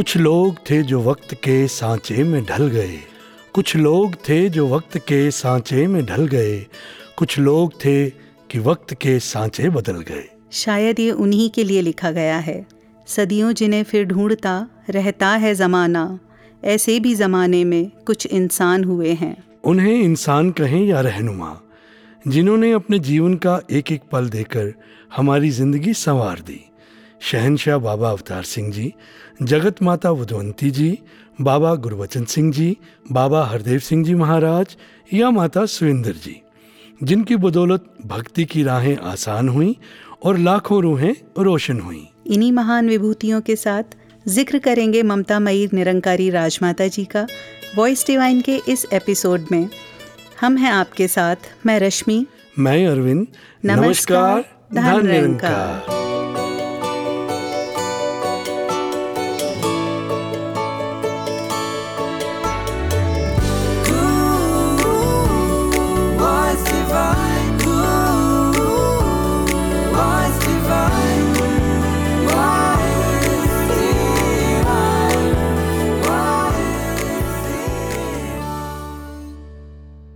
[0.00, 2.98] कुछ लोग थे जो वक्त के सांचे में ढल गए।
[3.54, 6.56] कुछ लोग थे जो वक्त के सांचे में ढल गए।
[7.16, 8.10] कुछ लोग थे
[8.50, 12.66] कि वक्त के सांचे बदल गए। शायद ये उन्हीं के लिए लिखा गया है।
[13.06, 14.54] सदियों जिन्हें फिर ढूंढता
[14.90, 16.18] रहता है ज़माना
[16.64, 21.56] ऐसे भी ज़माने में कुछ इंसान हुए हैं। उन्हें इंसान कहें या रहनुमा
[22.28, 24.72] जिन्होंने अपने जीवन का एक एक पल देकर
[25.16, 26.60] हमारी ज़िंदगी संवार दी।
[27.20, 28.92] शहनशाह बाबा अवतार सिंह जी
[29.42, 30.98] जगत माता बुधवंती जी
[31.40, 32.76] बाबा गुरबचन सिंह जी
[33.12, 34.76] बाबा हरदेव सिंह जी महाराज
[35.14, 36.40] या माता सुविंदर जी
[37.02, 39.76] जिनकी बदौलत भक्ति की राहें आसान हुई
[40.24, 43.96] और लाखों रूहें रोशन हुई। इन्हीं महान विभूतियों के साथ
[44.26, 47.26] ज़िक्र करेंगे ममता मई निरंकारी राजमाता जी का
[47.76, 49.68] वॉइस डिवाइन के इस एपिसोड में।
[50.40, 52.24] हम हैं आपके साथ मैं रश्मि।
[52.58, 53.26] मैं अरविंद।
[53.64, 56.08] नमस्कार, धन धन निरंकार।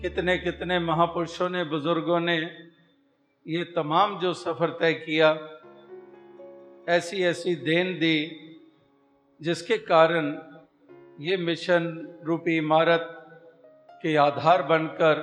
[0.05, 2.37] कितने कितने महापुरुषों ने, बुज़ुर्गों ने
[3.47, 5.29] ये तमाम जो सफ़र तय किया
[6.89, 8.19] ऐसी ऐसी देन दी,
[9.41, 10.27] जिसके कारण
[11.21, 11.87] ये मिशन
[12.25, 13.07] रूपी इमारत
[14.03, 15.23] के आधार बनकर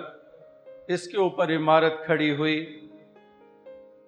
[0.90, 2.60] इसके ऊपर इमारत खड़ी हुई।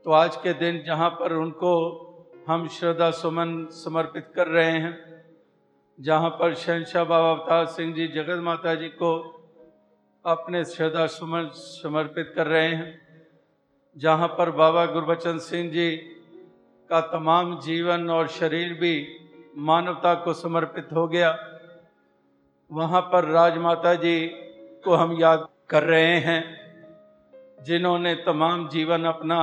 [0.05, 1.75] तो आज के दिन जहाँ पर उनको
[2.47, 4.97] हम श्रद्धा सुमन समर्पित कर रहे हैं,
[5.99, 9.13] जहाँ पर शहनशाह बाबा अवतार सिंह जी, जगत माता जी को
[10.25, 13.01] अपने श्रद्धा सुमन समर्पित कर रहे हैं,
[13.97, 15.95] जहाँ पर बाबा गुरबचन सिंह जी
[16.89, 18.93] का तमाम जीवन और शरीर भी
[19.57, 21.31] मानवता को समर्पित हो गया।
[22.71, 24.27] वहाँ पर राजमाता जी
[24.85, 26.41] को हम याद कर रहे हैं,
[27.63, 29.39] जिन्होंने तमाम जीवन अपना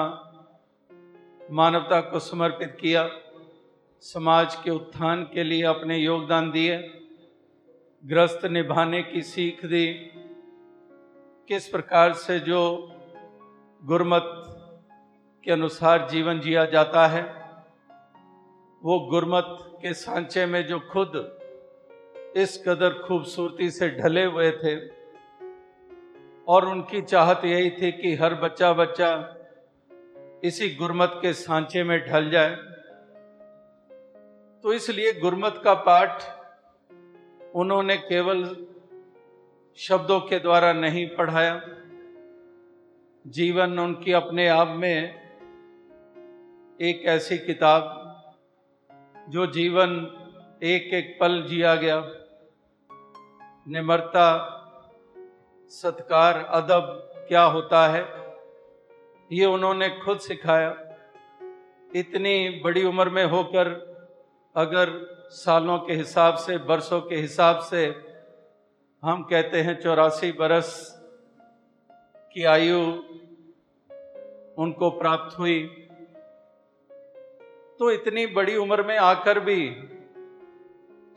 [1.51, 3.09] मानवता को समर्पित किया,
[4.05, 6.77] समाज के उत्थान के लिए अपने योगदान दिए,
[8.05, 9.87] ग्रस्त निभाने की सीख दी
[11.51, 12.59] किस प्रकार से जो
[13.83, 14.27] गुरमत
[15.45, 17.23] के अनुसार जीवन जिया जाता है,
[18.83, 21.41] वो गुरमत के सांचे में जो खुद
[22.37, 24.77] इस कदर खूबसूरती से ढले हुए थे,
[26.49, 29.37] और उनकी चाहत यही थी कि हर बच्चा बच्चा
[30.45, 32.57] इसी गुरमत के सांचे में ढल जाए।
[34.65, 36.23] तो इसलिए गुरमत का पाठ
[37.55, 38.67] उन्होंने केवल
[39.81, 41.61] शब्दों के द्वारा नहीं पढ़ाया।
[43.27, 45.15] जीवन उनकी अपने आप में
[46.81, 47.83] एक ऐसी किताब,
[49.29, 49.91] जो जीवन
[50.63, 52.11] एक एक पल जिया गया।
[53.69, 54.27] निम्रता,
[55.69, 58.05] सत्कार, अदब, क्या होता है,
[59.33, 60.97] ये उन्होंने खुद सिखाया।
[61.97, 63.69] इतनी बड़ी उम्र में होकर,
[64.57, 64.89] अगर
[65.31, 68.10] सालों के हिसाब से, बरसों के हिसाब से
[69.03, 70.71] हम कहते हैं चौरासी बरस
[72.35, 72.79] की आयु
[74.59, 75.61] उनको प्राप्त हुई।
[77.81, 79.71] तो इतनी बड़ी उम्र में आकर भी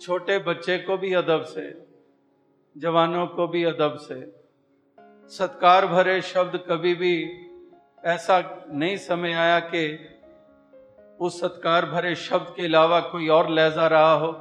[0.01, 1.65] छोटे बच्चे को भी अदब से,
[2.75, 4.19] जवानों को भी अदब से,
[5.31, 7.15] सत्कार भरे शब्द कभी भी
[8.03, 9.83] ऐसा नहीं समय आया कि
[11.19, 14.31] उस सत्कार भरे शब्द के अलावा कोई और लहजा रहा हो,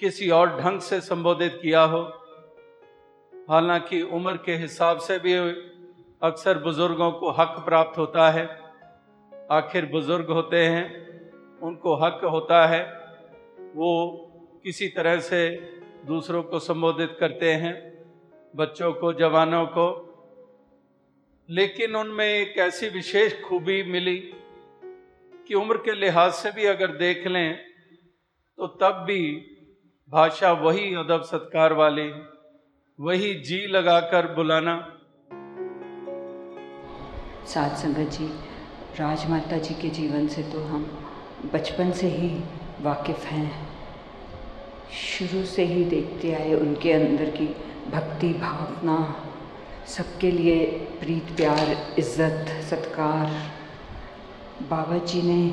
[0.00, 2.02] किसी और ढंग से संबोधित किया हो।
[3.50, 5.34] हालाँकि उम्र के हिसाब से भी
[6.22, 8.60] अक्सर बुज़ुर्गों को हक प्राप्त होता है।
[9.50, 10.84] आखिर बुज़ुर्ग होते हैं,
[11.60, 12.82] उनको हक होता है,
[13.74, 13.90] वो
[14.62, 15.48] किसी तरह से
[16.06, 17.74] दूसरों को संबोधित करते हैं,
[18.56, 20.08] बच्चों को, जवानों को।
[21.50, 24.16] लेकिन उनमें एक ऐसी विशेष खूबी मिली
[25.48, 27.56] कि उम्र के लिहाज से भी अगर देख लें
[28.56, 29.22] तो तब भी
[30.10, 32.12] भाषा वही अदब सत्कार वाली
[32.98, 34.74] वही जी लगाकर बुलाना।
[37.46, 38.26] साथ संगत जी,
[38.98, 40.84] राजमाता जी के जीवन से तो हम
[41.52, 42.28] बचपन से ही
[42.82, 43.50] वाकिफ़ हैं।
[44.92, 47.46] शुरू से ही देखते आए उनके अंदर की
[47.90, 48.98] भक्ति, भावना,
[49.88, 50.64] सबके लिए
[51.00, 53.26] प्रीत, प्यार, इज़्ज़त, सत्कार।
[54.70, 55.52] बाबा जी ने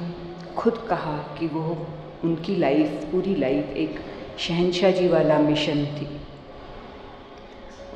[0.56, 1.88] खुद कहा कि वो
[2.24, 4.00] उनकी लाइफ, पूरी लाइफ एक
[4.40, 6.19] शहनशाह जी वाला मिशन थी।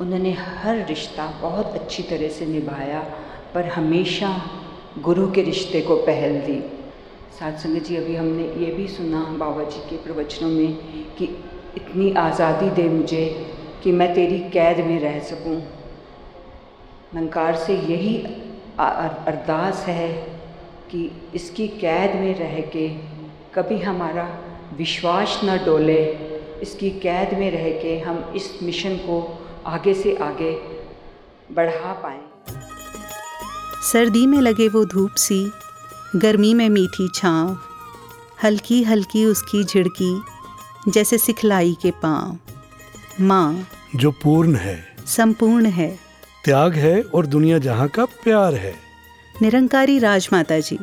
[0.00, 3.00] उन्होंने हर रिश्ता बहुत अच्छी तरह से निभाया,
[3.54, 4.30] पर हमेशा
[5.00, 6.58] गुरु के रिश्ते को पहल दी।
[7.38, 10.76] साथ संगत जी, अभी हमने ये भी सुना बाबा जी के प्रवचनों में
[11.16, 11.24] कि
[11.76, 13.24] इतनी आज़ादी दे मुझे
[13.82, 15.56] कि मैं तेरी कैद में रह सकूँ।
[17.14, 18.16] निरंकार से यही
[18.78, 20.10] अरदास है
[20.90, 22.88] कि इसकी कैद में रह के
[23.54, 24.28] कभी हमारा
[24.76, 26.02] विश्वास न डोले।
[26.62, 29.20] इसकी कैद में रह के हम इस मिशन को
[29.66, 30.52] आगे से आगे
[31.52, 32.20] बढ़ा पाएँ।
[33.92, 35.52] सर्दी में लगे वो धूप सी
[36.16, 37.58] गर्मी में मीठी छाँव
[38.44, 40.22] हल्की हल्की उसकी झिड़की
[40.88, 42.38] जैसे सिखलाई के पाँव।
[43.20, 43.66] माँ
[43.96, 45.98] जो पूर्ण है। संपूर्ण है।
[46.44, 48.74] त्याग है और दुनिया जहाँ का प्यार है।
[49.42, 50.78] निरंकारी राजमाता जी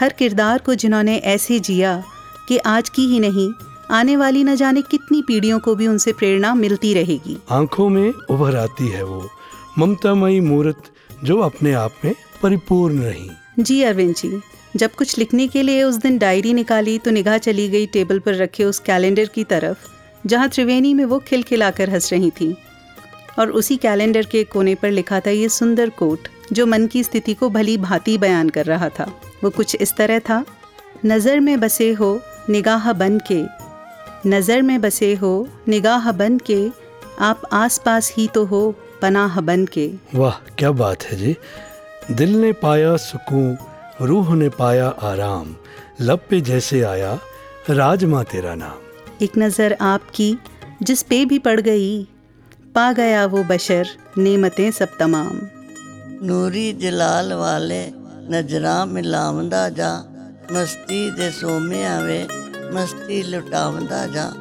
[0.00, 2.02] हर किरदार को जिन्होंने ऐसे जिया
[2.48, 3.50] कि आज की ही नहीं
[3.90, 8.56] आने वाली न जाने कितनी पीढ़ियों को भी उनसे प्रेरणा मिलती रहेगी। आँखों में उभर
[8.56, 9.28] आती है वो
[9.78, 10.90] ममतामयी मूर्त
[11.24, 14.40] जो अपने आप में परिपूर्ण रही। जी अरविंद जी
[14.76, 18.34] जब कुछ लिखने के लिए उस दिन डायरी निकाली तो निगाह चली गई टेबल पर
[18.34, 19.86] रखे उस कैलेंडर की तरफ़
[20.26, 22.54] जहाँ त्रिवेणी में वो खिलखिलाकर हंस रही थी।
[23.38, 27.34] और उसी कैलेंडर के कोने पर लिखा था ये सुंदर कोट जो मन की स्थिति
[27.34, 29.10] को भली भांति बयान कर रहा था।
[29.44, 30.44] वो कुछ इस तरह था
[31.06, 32.18] नज़र में बसे हो
[32.50, 33.42] निगाह बन के
[34.26, 35.32] नज़र में बसे हो
[35.68, 36.68] निगाह बन के
[37.20, 38.62] आप आस पास ही तो हो
[39.02, 41.36] पनाह बन के। वाह क्या बात है जी।
[42.10, 43.56] दिल ने पाया सुकून
[44.02, 45.54] रूह ने पाया आराम
[46.00, 47.12] लब पे जैसे आया
[47.70, 50.36] राजमा तेरा नाम। एक नज़र आपकी
[50.82, 52.02] जिस पे भी पड़ गई
[52.74, 53.88] पा गया वो बशर
[54.18, 55.40] नेमतें सब तमाम।
[56.22, 57.84] नूरी जलाल वाले
[58.30, 59.92] नजरा मिलावंदा जा
[60.52, 62.20] मस्ती दे सोमे आवे
[62.72, 64.32] ਮਸਤੀ ਲੁਟਾਵੰਦਾ ਜਾ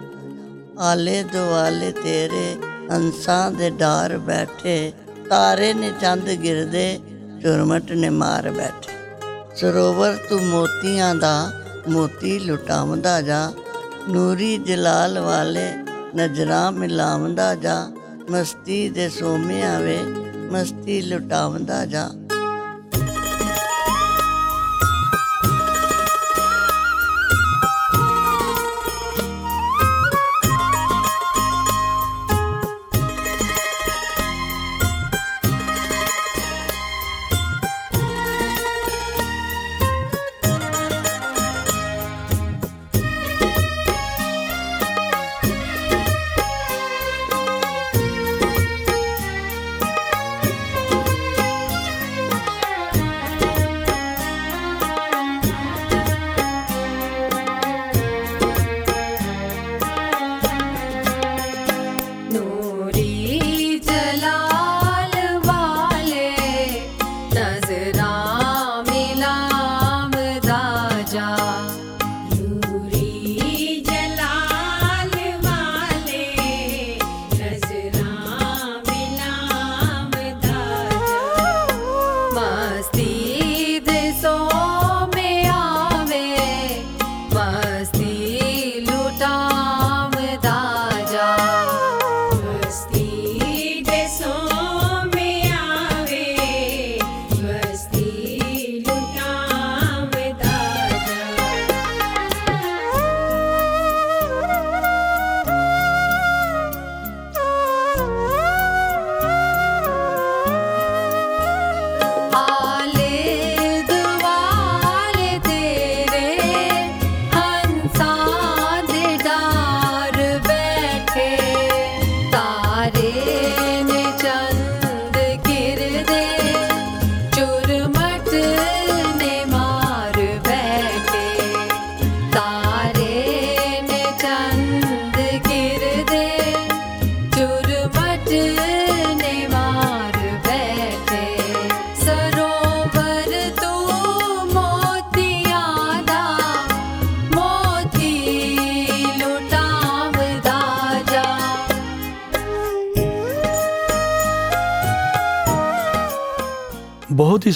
[0.79, 2.55] ਆਲੇ ਦੁਆਲੇ ਤੇਰੇ
[2.91, 4.93] ਹੰਸਾਂ ਦੇ ਡਾਰ ਬੈਠੇ,
[5.29, 6.99] ਤਾਰੇ ਨੇ ਚੰਦ ਗਿਰਦੇ
[7.41, 8.93] ਚੁਰਮਟ ਨੇ ਮਾਰ ਬੈਠੇ।
[9.55, 11.51] ਸਰੋਵਰ ਤੂੰ ਮੋਤੀਆਂ ਦਾ,
[11.89, 13.51] ਮੋਤੀ ਲੁਟਾਵੰਦਾ ਜਾ
[14.09, 15.67] ਨੂਰੀ ਜਲਾਲ ਵਾਲੇ
[16.15, 17.91] ਨਜ਼ਰਾਂ ਮਿਲਾਵੰਦਾ ਜਾ
[18.31, 19.97] ਮਸਤੀ ਦੇ ਸੋਮਿਆਂ ਵੇ
[20.51, 22.09] ਮਸਤੀ ਲੁਟਾਵੰਦਾ ਜਾ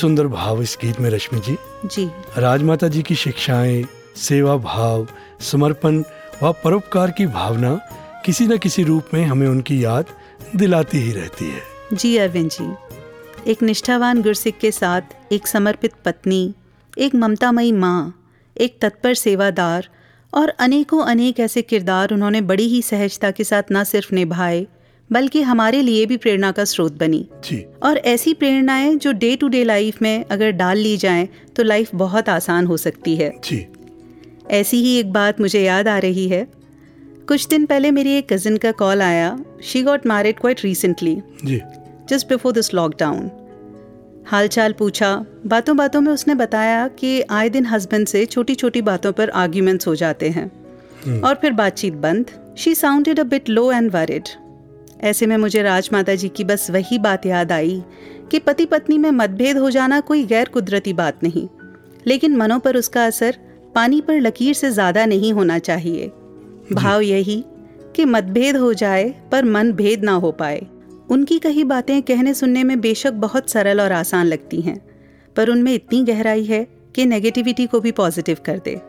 [0.02, 2.06] सुंदर भाव इस गीत में रश्मि जी। जी।
[2.38, 3.84] राजमाता जी की शिक्षाएँ
[4.18, 5.08] सेवा भाव
[5.52, 6.04] समर्पण
[6.44, 7.80] व परोपकार की भावना
[8.26, 10.06] किसी न किसी रूप में हमें उनकी याद
[10.56, 11.62] दिलाती ही रहती है।
[11.94, 16.42] जी अरविंद जी। एक निष्ठावान गुरसिक के साथ एक समर्पित पत्नी
[16.98, 18.00] एक ममतामयी माँ
[18.56, 19.88] एक तत्पर सेवादार
[20.34, 24.66] और अनेकों अनेक ऐसे किरदार उन्होंने बड़ी ही सहजता के साथ न सिर्फ़ निभाए
[25.12, 29.48] बल्कि हमारे लिए भी प्रेरणा का स्रोत बनी। जी। और ऐसी प्रेरणाएँ जो डे टू
[29.48, 33.66] डे लाइफ में अगर डाल ली जाएँ तो लाइफ बहुत आसान हो सकती है। जी।
[34.52, 36.48] ऐसी ही एक बात मुझे याद आ रही है।
[37.28, 41.18] कुछ दिन पहले मेरी एक कज़न का कॉल आया। She got married quite recently
[42.10, 43.30] just before this lockdown
[44.28, 45.14] हाल चाल पूछा।
[45.46, 49.88] बातों बातों में उसने बताया कि आए दिन हस्बैंड से छोटी छोटी बातों पर आर्ग्यूमेंट्स
[49.88, 50.52] हो जाते हैं।
[51.22, 54.30] और फिर बातचीत बंद। She sounded a bit low and worried
[55.00, 57.82] ऐसे में मुझे राजमाता जी की बस वही बात याद आई
[58.32, 61.48] कि पति पत्नी में मतभेद हो जाना कोई गैर कुदरती बात नहीं।
[62.08, 63.38] लेकिन मनों पर उसका असर
[63.76, 66.12] पानी पर लकीर से ज़्यादा नहीं होना चाहिए।
[66.74, 67.44] भाव यही
[67.96, 70.66] कि मतभेद हो जाए पर मन भेद ना हो पाए।
[71.10, 74.80] उनकी कही बातें कहने सुनने में बेशक बहुत सरल और आसान लगती हैं
[75.36, 76.64] पर उनमें इतनी गहराई है
[76.96, 78.80] कि नेगेटिविटी को भी पॉजिटिव कर दे।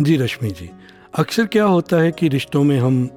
[0.00, 0.70] जी रश्मि जी।
[1.18, 3.08] अक्सर क्या होता है कि रिश्तों में हम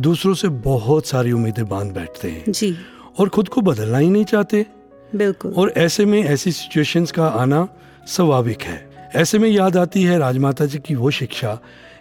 [0.00, 2.76] दूसरों से बहुत सारी उम्मीदें बाँध बैठते हैं। जी।
[3.18, 4.66] और खुद को बदलना ही नहीं चाहते।
[5.14, 7.68] बिल्कुल। और ऐसे में ऐसी सिचुएशंस का आना
[8.06, 11.58] स्वाभाविक है। ऐसे में याद आती है राजमाता जी की वो शिक्षा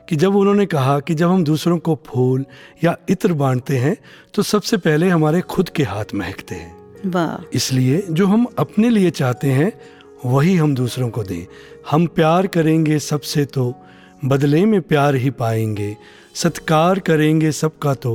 [0.10, 2.46] कि जब उन्होंने कहा कि जब हम दूसरों को फूल
[2.84, 3.98] या इत्र बांटते हैं
[4.34, 6.75] तो सबसे पहले हमारे खुद के हाथ महकते हैं।
[7.06, 9.72] वाह। इसलिए जो हम अपने लिए चाहते हैं
[10.25, 11.46] वही हम दूसरों को दें।
[11.92, 13.75] हम प्यार करेंगे सबसे तो
[14.25, 15.98] बदले में प्यार ही पाएँगे।
[16.38, 18.12] सत्कार करेंगे सबका तो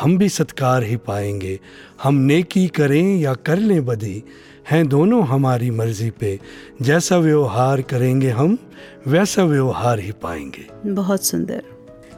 [0.00, 1.58] हम भी सत्कार ही पाएँगे।
[2.02, 4.22] हम नेकी करें या कर लें बदी
[4.70, 6.38] हैं दोनों हमारी मर्ज़ी पे।
[6.82, 8.58] जैसा व्यवहार करेंगे हम
[9.06, 11.62] वैसा व्यवहार ही पाएँगे। बहुत सुंदर।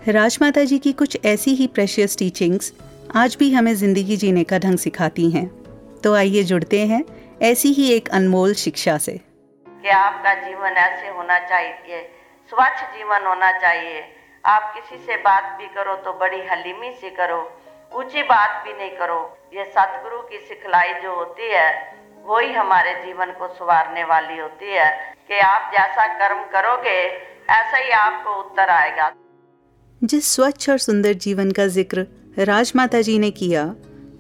[0.09, 2.73] राजमाता जी की कुछ ऐसी ही प्रेशियस टीचिंग्स
[3.15, 5.47] आज भी हमें ज़िंदगी जीने का ढंग सिखाती हैं।
[6.01, 7.05] तो आइए जुड़ते हैं
[7.43, 9.17] ऐसी ही एक अनमोल शिक्षा से।
[9.67, 12.03] कि आपका जीवन ऐसे होना चाहिए
[12.53, 14.03] स्वच्छ जीवन होना चाहिए।
[14.45, 17.39] आप किसी से बात भी करो तो बड़ी हलीमी से करो,
[17.93, 19.21] ऊँची बात भी नहीं करो।
[19.55, 21.71] ये सतगुरु की सिखलाई जो होती है,
[22.25, 24.91] वही हमारे जीवन को संवारने वाली होती है
[25.29, 26.99] कि आप जैसा कर्म करोगे,
[27.51, 29.11] ऐसा ही आपको उत्तर आएगा।
[30.03, 32.07] जिस स्वच्छ और सुंदर जीवन का ज़िक्र
[32.41, 33.65] राजमाता जी ने किया,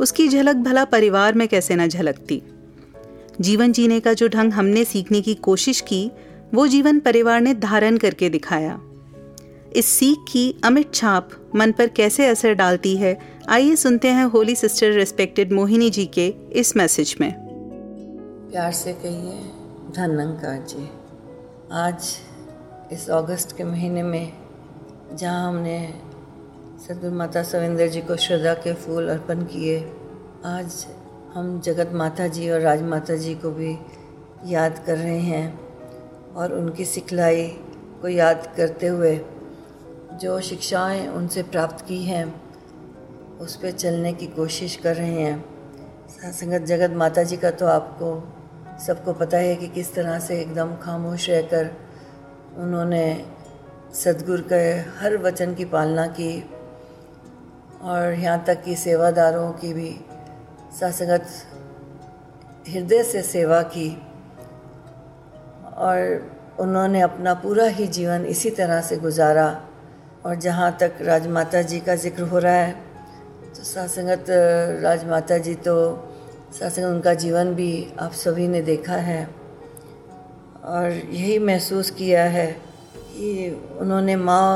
[0.00, 2.43] उसकी झलक भला परिवार में कैसे न झलकती।
[3.40, 6.11] जीवन जीने का जो ढंग हमने सीखने की कोशिश की,
[6.54, 8.78] वो जीवन परिवार ने धारण करके दिखाया।
[9.76, 14.54] इस सीख की अमिट छाप मन पर कैसे असर डालती है, आइए सुनते हैं holy
[14.57, 17.33] sister respected Mohini ji के इस मैसेज में।
[18.50, 19.40] प्यार से कहिए
[19.97, 20.88] धनंकार जी
[21.73, 22.16] आज,
[22.93, 24.33] इस अगस्त के महीने में,
[25.12, 25.78] जहाँ हमने
[26.87, 29.78] सदगुरु माता सविंदर जी को श्रद्धा के फूल अर्पण किए,
[30.45, 30.87] आज
[31.35, 33.76] हम जगत माता जी और राज माता जी को भी
[34.47, 37.47] याद कर रहे हैं और उनकी सिखलाई
[38.00, 39.16] को याद करते हुए
[40.14, 42.25] जो शिक्षाएँ उनसे प्राप्त की हैं,
[43.38, 45.44] उस पर चलने की कोशिश कर रहे हैं।
[46.09, 48.33] सत्संगत जगत माता जी का तो आपको,
[48.87, 51.71] सबको पता है कि किस तरह से एकदम खामोश रहकर
[52.56, 53.25] उन्होंने
[53.94, 54.62] सदगुरु के
[54.99, 56.50] हर वचन की पालना की
[57.83, 60.00] और यहाँ तक कि सेवादारों की भी
[60.80, 61.26] सत्संगत
[62.68, 63.90] हृदय से सेवा की
[65.76, 66.30] और
[66.61, 69.68] उन्होंने अपना पूरा ही जीवन इसी तरह से गुजारा।
[70.25, 72.73] और जहाँ तक राजमाता जी का ज़िक्र हो रहा है
[73.54, 74.26] तो सत्संगत
[74.83, 75.75] राजमाता जी तो
[76.52, 79.25] सत्संग उनका जीवन भी आप सभी ने देखा है।
[80.64, 82.47] और यही महसूस किया है
[82.93, 83.50] कि
[83.81, 84.47] उन्होंने माँ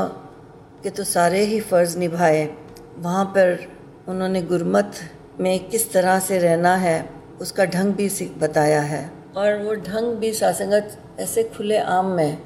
[0.83, 2.43] के तो सारे ही फ़र्ज़ निभाए।
[2.97, 3.57] वहाँ पर
[4.07, 4.91] उन्होंने गुरमत
[5.39, 7.09] में किस तरह से रहना है,
[7.41, 8.09] उसका ढंग भी
[8.39, 9.03] बताया है।
[9.37, 12.37] और वो ढंग भी सासंगत ऐसे खुले आम में,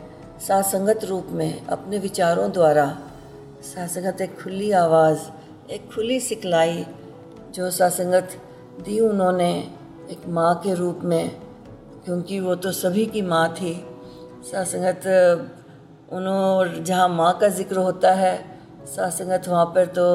[0.48, 2.86] सासंगत रूप में, अपने विचारों द्वारा
[3.64, 5.20] सासंगत एक खुली आवाज़,
[5.72, 6.86] एक खुली सिखलाई,
[7.56, 8.32] जो सासंगत
[8.86, 9.52] दी उन्होंने
[10.12, 11.30] एक माँ के रूप में,
[12.06, 13.74] क्योंकि वो तो सभी की माँ थी।
[14.44, 15.08] सासंगत
[16.12, 18.36] उन्होंने जहाँ माँ का ज़िक्र होता है,
[18.86, 20.08] सासंगत वहाँ पर तो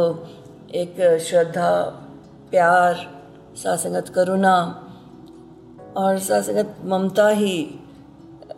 [0.75, 1.73] एक श्रद्धा,
[2.50, 3.07] प्यार,
[3.57, 4.57] सासंगत करुणा,
[5.97, 7.62] और सासंगत ममता ही,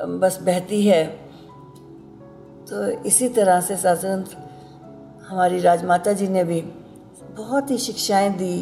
[0.03, 1.05] बस बहती है।
[2.67, 4.49] तो इसी तरह से सासंगत
[5.31, 6.61] हमारी राजमाता जी ने भी
[7.37, 8.61] बहुत ही शिक्षाएँ दी।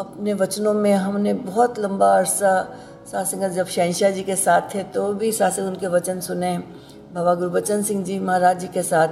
[0.00, 2.50] अपने वचनों में हमने बहुत लंबा अरसा
[3.06, 6.56] सासंगत जब शहनशाह जी के साथ थे तो भी सासंग उनके वचन सुने।
[7.14, 9.08] बाबा गुरबचन सिंह जी महाराज जी के साथ,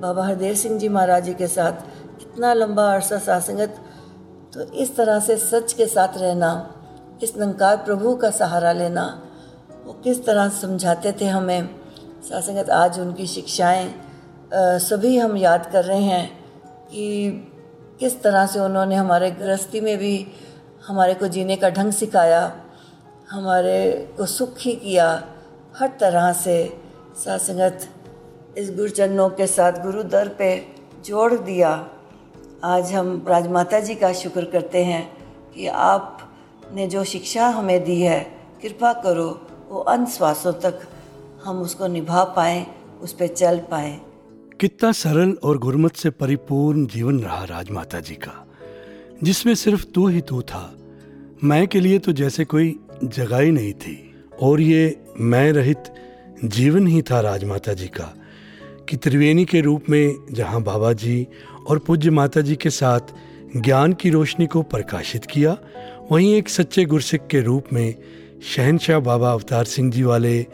[0.00, 1.72] बाबा हरदेव सिंह जी महाराज जी के साथ
[2.18, 3.76] कितना लंबा अरसा सासंगत।
[4.54, 6.50] तो इस तरह से सच के साथ रहना,
[7.22, 9.04] इस निरंकार प्रभु का सहारा लेना,
[9.86, 11.68] वो किस तरह समझाते थे हमें।
[12.22, 13.94] सासंगत आज उनकी शिक्षाएँ
[14.56, 16.28] सभी हम याद कर रहे हैं
[16.90, 17.30] कि
[18.00, 20.26] किस तरह से उन्होंने हमारे गृहस्थी में भी
[20.86, 22.40] हमारे को जीने का ढंग सिखाया,
[23.30, 25.08] हमारे को सुखी किया,
[25.76, 26.56] हर तरह से
[27.24, 27.88] सासंगत
[28.58, 30.50] इस गुरुचरणों के साथ गुरु दर पे
[31.04, 31.72] जोड़ दिया।
[32.64, 35.04] आज हम राजमाता जी का शुक्र करते हैं
[35.54, 38.20] कि आपने जो शिक्षा हमें दी है,
[38.62, 39.28] कृपा करो,
[39.68, 40.80] वो अंत श्वासों तक
[41.44, 42.66] हम उसको निभा पाएँ,
[43.00, 44.05] उस पर चल पाएँ।
[44.60, 48.32] कितना सरल और गुरमत से परिपूर्ण जीवन रहा राजमाता जी का,
[49.24, 50.78] जिसमें सिर्फ़ तू ही तू था।
[51.44, 55.92] मैं के लिए तो जैसे कोई जगह ही नहीं थी, और ये मैं रहित
[56.44, 58.12] जीवन ही था राजमाता जी का,
[58.88, 61.26] कि त्रिवेणी के रूप में जहाँ बाबा जी
[61.68, 63.14] और पूज्य माता जी के साथ
[63.56, 65.56] ज्ञान की रोशनी को प्रकाशित किया,
[66.12, 67.94] वहीं एक सच्चे गुरसिख के रूप में
[68.56, 70.44] शहनशाह बाबा अवतार सिंह जी वाले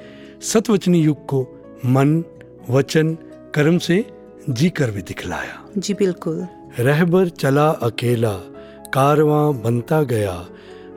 [0.43, 1.47] सतवचनी युग को
[1.87, 2.23] मन,
[2.71, 3.17] वचन
[3.55, 4.05] कर्म से
[4.51, 6.47] जी कर भी दिखलाया। जी बिल्कुल।
[6.79, 8.33] रहबर चला अकेला
[8.95, 10.35] कारवां बनता गया।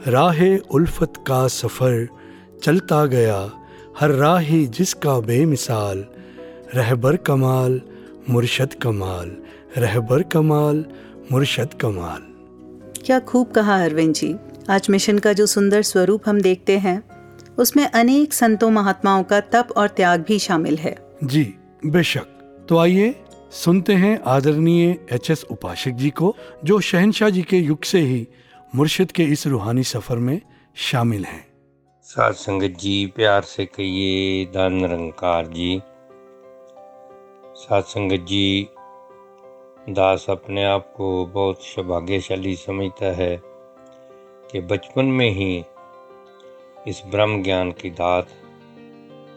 [0.07, 2.07] राह उल्फत का सफ़र
[2.63, 3.39] चलता गया।
[4.00, 6.05] हर राही जिसका बेमिसाल
[6.75, 7.81] रहबर कमाल
[8.29, 9.35] मुर्शद कमाल
[9.77, 10.85] रहबर कमाल
[11.31, 12.21] मुर्शद कमाल।
[13.05, 14.35] क्या खूब कहा अरविंद जी।
[14.69, 17.01] आज मिशन का जो सुंदर स्वरूप हम देखते हैं
[17.57, 21.43] उसमें अनेक संतों महात्माओं का तप और त्याग भी शामिल है। जी
[21.85, 22.34] बेशक।
[22.69, 23.15] तो आइए
[23.51, 28.27] सुनते हैं आदरणीय एच एस उपासक जी को, जो शहनशाह जी के युग से ही
[28.75, 30.41] मुर्शिद के इस रूहानी सफ़र में
[30.75, 31.48] शामिल हैं।
[32.01, 35.81] साध संगत जी, प्यार से कहिए धन निरंकार जी।
[37.55, 38.67] साध संगत जी,
[39.89, 43.41] दास अपने आप को बहुत सौभाग्यशाली समझता है
[44.51, 45.63] कि बचपन में ही
[46.88, 48.27] इस ब्रह्म ज्ञान की दात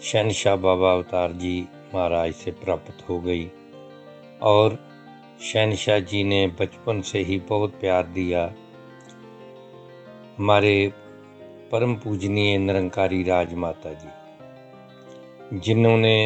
[0.03, 3.51] शहनशाह बाबा अवतार जी महाराज से प्राप्त हो गई।
[4.43, 4.79] और
[5.43, 8.45] शहनशाह जी ने बचपन से ही बहुत प्यार दिया।
[10.39, 10.93] हमारे
[11.73, 16.17] परम पूजनीय निरंकारी राजमाता जी, जिन्होंने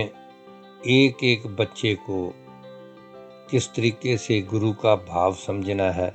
[0.87, 2.35] एक एक बच्चे को
[3.51, 6.12] किस तरीके से गुरु का भाव समझना है,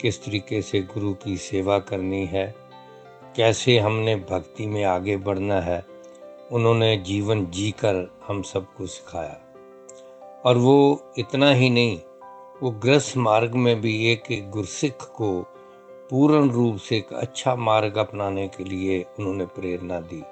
[0.00, 2.54] किस तरीके से गुरु की सेवा करनी है,
[3.36, 5.84] कैसे हमने भक्ति में आगे बढ़ना है
[6.52, 9.40] उन्होंने जीवन जीकर हम सबको सिखाया।
[10.44, 12.00] और वो इतना ही नहीं,
[12.62, 15.42] वो ग्रस्त मार्ग में भी एक एक गुरसिख को
[16.10, 20.22] पूर्ण रूप से एक अच्छा मार्ग अपनाने के लिए उन्होंने प्रेरणा दी।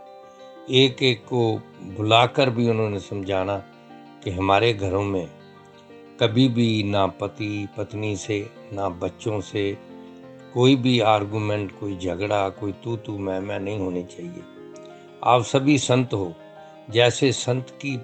[0.70, 3.56] एक एक को बुलाकर भी उन्होंने समझाना
[4.24, 5.30] कि हमारे घरों में
[6.20, 9.78] कभी भी ना पति, पत्नी से, ना बच्चों से
[10.54, 14.57] कोई भी आर्गुमेंट, कोई झगड़ा, कोई तू तू मैं मैं नहीं होनी चाहिए।
[15.28, 16.34] आप सभी संत हो।
[16.90, 18.00] जैसे संत की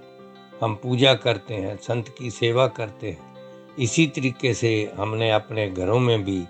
[0.60, 3.34] हम पूजा करते हैं, संत की सेवा करते हैं,
[3.78, 6.44] इसी तरीके से हमने अपने घरों में भी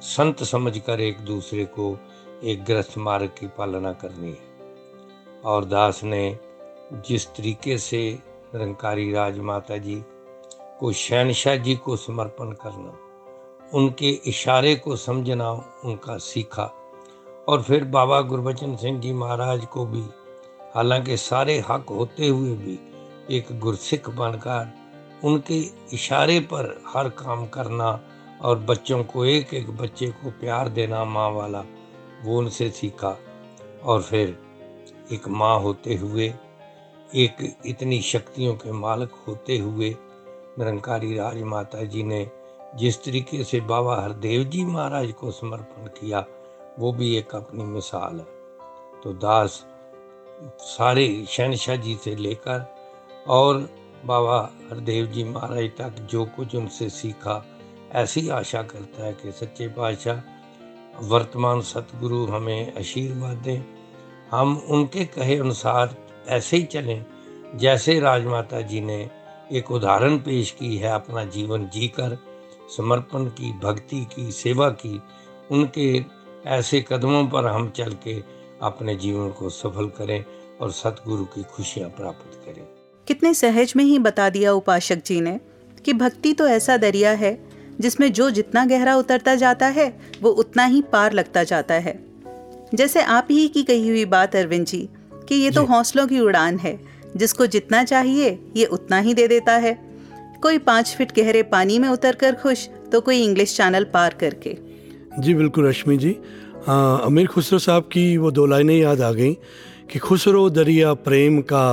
[0.00, 1.98] संत समझकर एक दूसरे को
[2.44, 4.48] एक ग्रस्त मार्ग की पालना करनी है।
[5.44, 6.38] और दास ने
[6.92, 8.18] जिस तरीके से
[8.54, 10.02] निरंकारी राजमाता जी
[10.80, 12.98] को शहनशाह जी को समर्पण करना,
[13.74, 15.50] उनके इशारे को समझना,
[15.84, 16.77] उनका सीखा
[17.48, 20.04] और फिर बाबा गुरबचन सिंह जी महाराज को भी,
[20.74, 22.78] हालाँकि सारे हक होते हुए भी,
[23.30, 24.72] एक गुरसिख बनकर
[25.24, 25.60] उनके
[25.92, 28.00] इशारे पर हर काम करना
[28.42, 31.64] और बच्चों को एक एक बच्चे को प्यार देना माँ वाला,
[32.24, 33.16] वो उनसे सीखा।
[33.84, 34.38] और फिर
[35.12, 36.34] एक माँ होते हुए,
[37.14, 39.96] एक इतनी शक्तियों के मालक होते हुए,
[40.58, 42.30] निरंकारी राज माता जी ने
[42.76, 46.24] जिस तरीके से बाबा हरदेव जी महाराज को समर्पण किया
[46.78, 48.26] वो भी एक अपनी मिसाल है।
[49.04, 49.66] तो दास
[50.60, 52.74] सारे शहनशाह जी से लेकर
[53.28, 53.70] और
[54.04, 57.44] बाबा हरदेव जी महाराज तक जो कुछ उनसे सीखा,
[57.92, 60.20] ऐसी आशा करता है कि सच्चे पातशाह,
[61.02, 63.62] वर्तमान सतगुरु हमें आशीर्वाद दें।
[64.30, 65.96] हम उनके कहे अनुसार
[66.28, 67.06] ऐसे ही चलें
[67.54, 69.10] जैसे राजमाता जी ने
[69.52, 72.18] एक उदाहरण पेश की है अपना जीवन जीकर,
[72.76, 75.02] समर्पण की, भक्ति की, सेवा की,
[75.50, 76.04] उनके
[76.46, 78.14] ऐसे कदमों पर हम चल के
[78.62, 80.24] अपने जीवन को सफल करें
[80.60, 82.66] और सतगुरु की खुशियाँ प्राप्त करें।
[83.06, 85.38] कितने सहज में ही बता दिया उपासक जी ने
[85.84, 87.38] कि भक्ति तो ऐसा दरिया है
[87.80, 89.88] जिसमें जो जितना गहरा उतरता जाता है
[90.22, 91.98] वो उतना ही पार लगता जाता है।
[92.74, 94.88] जैसे आप ही की कही हुई बात अरविंद जी
[95.28, 96.78] कि ये तो हौसलों की उड़ान है
[97.16, 99.78] जिसको जितना चाहिए ये उतना ही दे देता है।
[100.42, 104.56] कोई पाँच फिट गहरे पानी में उतर कर खुश तो कोई इंग्लिश चैनल पार करके।
[105.18, 106.16] जी बिल्कुल रश्मि जी।
[106.68, 109.32] आ, अमीर खुसरो साहब की वो दो लाइनें याद आ गई
[109.90, 111.66] कि खुसरो दरिया प्रेम का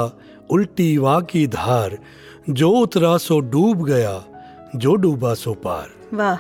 [0.50, 1.98] उल्टी वाह की धार
[2.50, 4.24] जो उतरा सो डूब गया
[4.76, 6.38] जो डूबा सो पार। वाह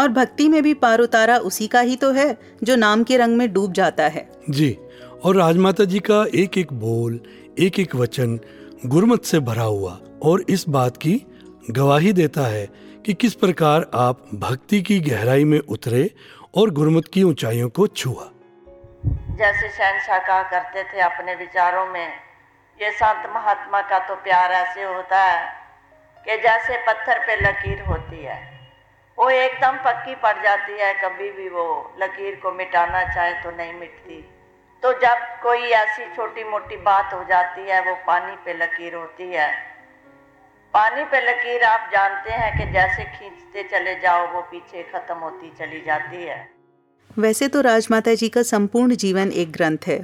[0.00, 3.36] और भक्ति में भी पार उतारा उसी का ही तो है जो नाम के रंग
[3.36, 4.76] में डूब जाता है। जी
[5.24, 7.20] और राजमाता जी का एक एक बोल
[7.58, 8.38] एक एक वचन
[8.86, 11.20] गुरमत से भरा हुआ और इस बात की
[11.70, 12.68] गवाही देता है
[13.06, 16.10] कि किस प्रकार आप भक्ति की गहराई में उतरे
[16.56, 18.30] और गुरमत की ऊंचाइयों को छुआ।
[19.36, 22.08] जैसे शहनशाह कहा करते थे अपने विचारों में,
[22.82, 25.52] ये संत महात्मा का तो प्यार ऐसे होता है
[26.26, 28.60] कि जैसे पत्थर पे लकीर होती है।
[29.18, 33.72] वो एकदम पक्की पड़ जाती है, कभी भी वो लकीर को मिटाना चाहे तो नहीं
[33.72, 34.30] मिटती।
[34.82, 39.32] तो जब कोई ऐसी छोटी मोटी बात हो जाती है, वो पानी पे लकीर होती
[39.32, 39.69] है
[40.74, 45.50] पानी पे लकीर आप जानते हैं कि जैसे खींचते चले जाओ वो पीछे खत्म होती
[45.58, 46.38] चली जाती है।
[47.18, 49.98] वैसे तो राजमाता जी का संपूर्ण जीवन एक ग्रंथ है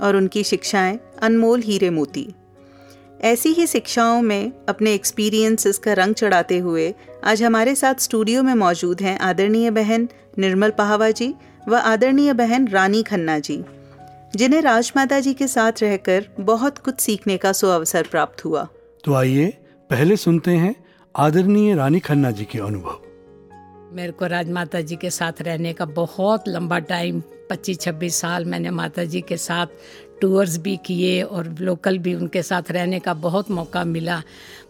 [0.00, 2.26] और उनकी शिक्षाएँ अनमोल हीरे मोती।
[3.22, 6.92] ऐसी ही शिक्षाओं में अपने एक्सपीरियंसेस का रंग चढ़ाते हुए
[7.24, 11.32] आज हमारे साथ स्टूडियो में मौजूद हैं आदरणीय बहन निर्मल पहावा जी
[11.68, 13.62] व आदरणीय बहन रानी खन्ना जी
[14.36, 18.68] जिन्हें राजमाता जी के साथ रहकर बहुत कुछ सीखने का सुअवसर प्राप्त हुआ।
[19.04, 19.52] तो आइए
[19.90, 20.74] पहले सुनते हैं
[21.14, 23.02] आदरणीय रानी खन्ना जी के अनुभव।
[23.94, 28.70] मेरे को राज माता जी के साथ रहने का बहुत लंबा टाइम 25-26 साल मैंने
[28.70, 29.66] माता जी के साथ
[30.20, 34.22] टूर्स भी किए और लोकल भी उनके साथ रहने का बहुत मौका मिला।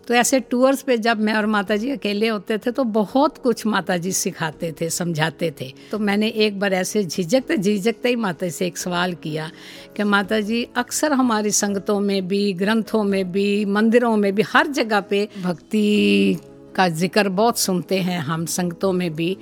[0.06, 3.66] तो ऐसे टूर्स पे जब मैं और माता जी अकेले होते थे तो बहुत कुछ
[3.66, 8.48] माता जी सिखाते थे, समझाते थे। तो मैंने एक बार ऐसे झिझकते झिझकते ही माता
[8.48, 9.50] से एक सवाल किया
[9.96, 14.66] कि माता जी अक्सर हमारी संगतों में भी, ग्रंथों में भी, मंदिरों में भी, हर
[14.66, 16.38] जगह पे भक्ति
[16.76, 19.36] का ज़िक्र बहुत सुनते हैं हम संगतों में भी।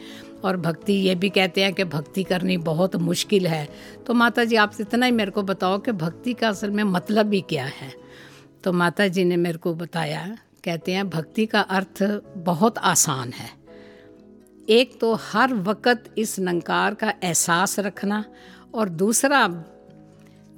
[0.45, 3.69] और भक्ति ये भी कहते हैं कि भक्ति करनी बहुत मुश्किल है।
[4.07, 7.33] तो माता जी आप इतना ही मेरे को बताओ कि भक्ति का असल में मतलब
[7.33, 7.93] ही क्या है?
[8.65, 12.03] तो माता जी ने मेरे को बताया कहते हैं, भक्ति का अर्थ
[12.37, 13.51] बहुत आसान है।
[14.69, 18.25] एक तो हर वक्त इस नंकार का एहसास रखना
[18.75, 19.47] और दूसरा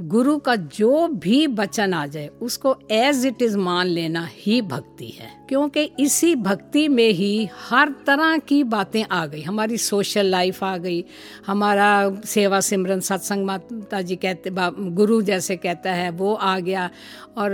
[0.00, 5.06] गुरु का जो भी वचन आ जाए, उसको एज इट इज़ मान लेना ही भक्ति
[5.08, 10.64] है। क्योंकि इसी भक्ति में ही हर तरह की बातें आ गई। हमारी सोशल लाइफ
[10.64, 11.04] आ गई।
[11.46, 16.90] हमारा सेवा सिमरन सत्संग माता जी कहते गुरु जैसे कहता है, वो आ गया।
[17.38, 17.52] और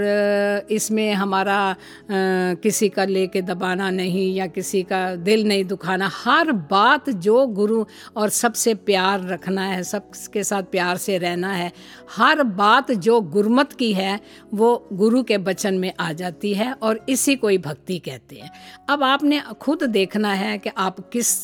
[0.71, 1.77] इसमें हमारा
[2.11, 7.85] किसी का लेके दबाना नहीं या किसी का दिल नहीं दुखाना, हर बात जो गुरु
[8.17, 11.73] और सबसे प्यार रखना है, सबके साथ प्यार से रहना है,
[12.17, 14.19] हर बात जो गुरमत की है,
[14.55, 18.51] वो गुरु के बचन में आ जाती है और इसी को ही भक्ति कहते हैं।
[18.91, 21.35] अब आपने खुद देखना है कि आप किस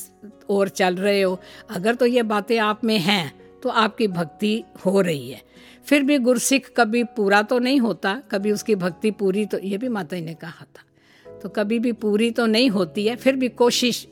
[0.50, 1.38] ओर चल रहे हो।
[1.70, 5.42] अगर तो ये बातें आप में हैं तो आपकी भक्ति हो रही है।
[5.86, 9.88] फिर भी गुरसिख कभी पूरा तो नहीं होता, कभी उसकी भक्ति पूरी तो ये भी
[9.88, 10.84] माता जी ने कहा था।
[11.26, 14.06] तो कभी भी पूरी तो नहीं होती है, फिर भी कोशिश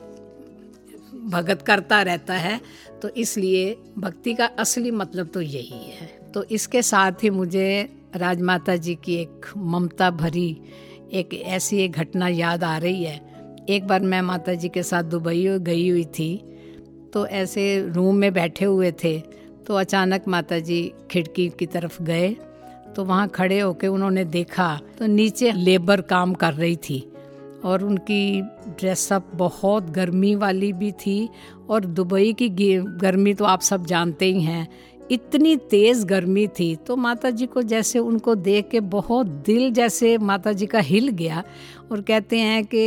[1.25, 2.59] भगत करता रहता है।
[3.01, 8.75] तो इसलिए भक्ति का असली मतलब तो यही है। तो इसके साथ ही मुझे राजमाता
[8.75, 10.61] जी की एक ममता भरी
[11.13, 13.21] एक ऐसी एक घटना याद आ रही है।
[13.69, 16.57] एक बार मैं माता जी के साथ दुबई गई हुई थी
[17.13, 19.19] तो ऐसे रूम में बैठे हुए थे
[19.67, 22.35] तो अचानक माता जी खिड़की की तरफ़ गए
[22.95, 27.11] तो वहाँ खड़े होके उन्होंने देखा तो नीचे लेबर काम कर रही थी
[27.65, 31.29] और उनकी ड्रेसअप बहुत गर्मी वाली भी थी
[31.69, 34.67] और दुबई की गर्मी तो आप सब जानते ही हैं
[35.11, 40.17] इतनी तेज़ गर्मी थी तो माता जी को जैसे उनको देख के बहुत दिल जैसे
[40.17, 41.43] माता जी का हिल गया
[41.91, 42.83] और कहते हैं कि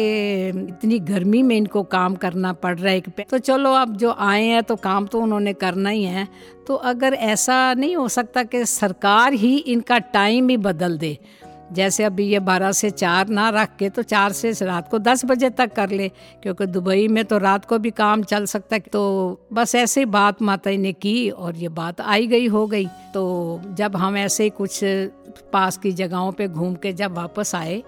[0.48, 4.44] इतनी गर्मी में इनको काम करना पड़ रहा है एक तो चलो अब जो आए
[4.44, 6.28] हैं तो काम तो उन्होंने करना ही है।
[6.66, 11.18] तो अगर ऐसा नहीं हो सकता कि सरकार ही इनका टाइम ही बदल दे
[11.72, 15.24] जैसे अभी ये बारह से चार ना रख के तो चार से रात को दस
[15.24, 16.08] बजे तक कर ले,
[16.42, 20.06] क्योंकि दुबई में तो रात को भी काम चल सकता है। तो बस ऐसे ही
[20.08, 24.44] बात माता ने की और ये बात आई गई, हो गई। तो जब हम ऐसे
[24.44, 24.80] ही कुछ
[25.52, 27.82] पास की जगहों पे घूम के जब वापस आए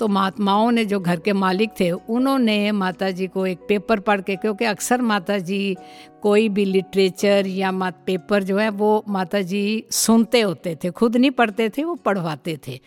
[0.00, 4.20] तो महात्माओं ने जो घर के मालिक थे, उन्होंने माता जी को एक पेपर पढ़
[4.20, 5.76] के, क्योंकि अक्सर माता जी
[6.22, 11.16] कोई भी लिटरेचर या मा पेपर जो है, वो माता जी सुनते होते थे, खुद
[11.16, 12.80] नहीं पढ़ते थे, वो पढ़वाते थे।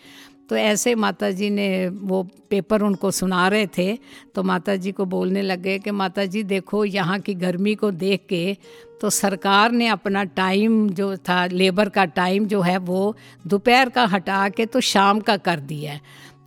[0.50, 3.96] तो ऐसे माता जी ने वो पेपर उनको सुना रहे थे
[4.34, 8.26] तो माता जी को बोलने लगे कि माता जी देखो, यहाँ की गर्मी को देख
[8.28, 8.56] के
[9.00, 14.04] तो सरकार ने अपना टाइम जो था, लेबर का टाइम जो है, वो दोपहर का
[14.06, 16.00] हटा के तो शाम का कर दिया है।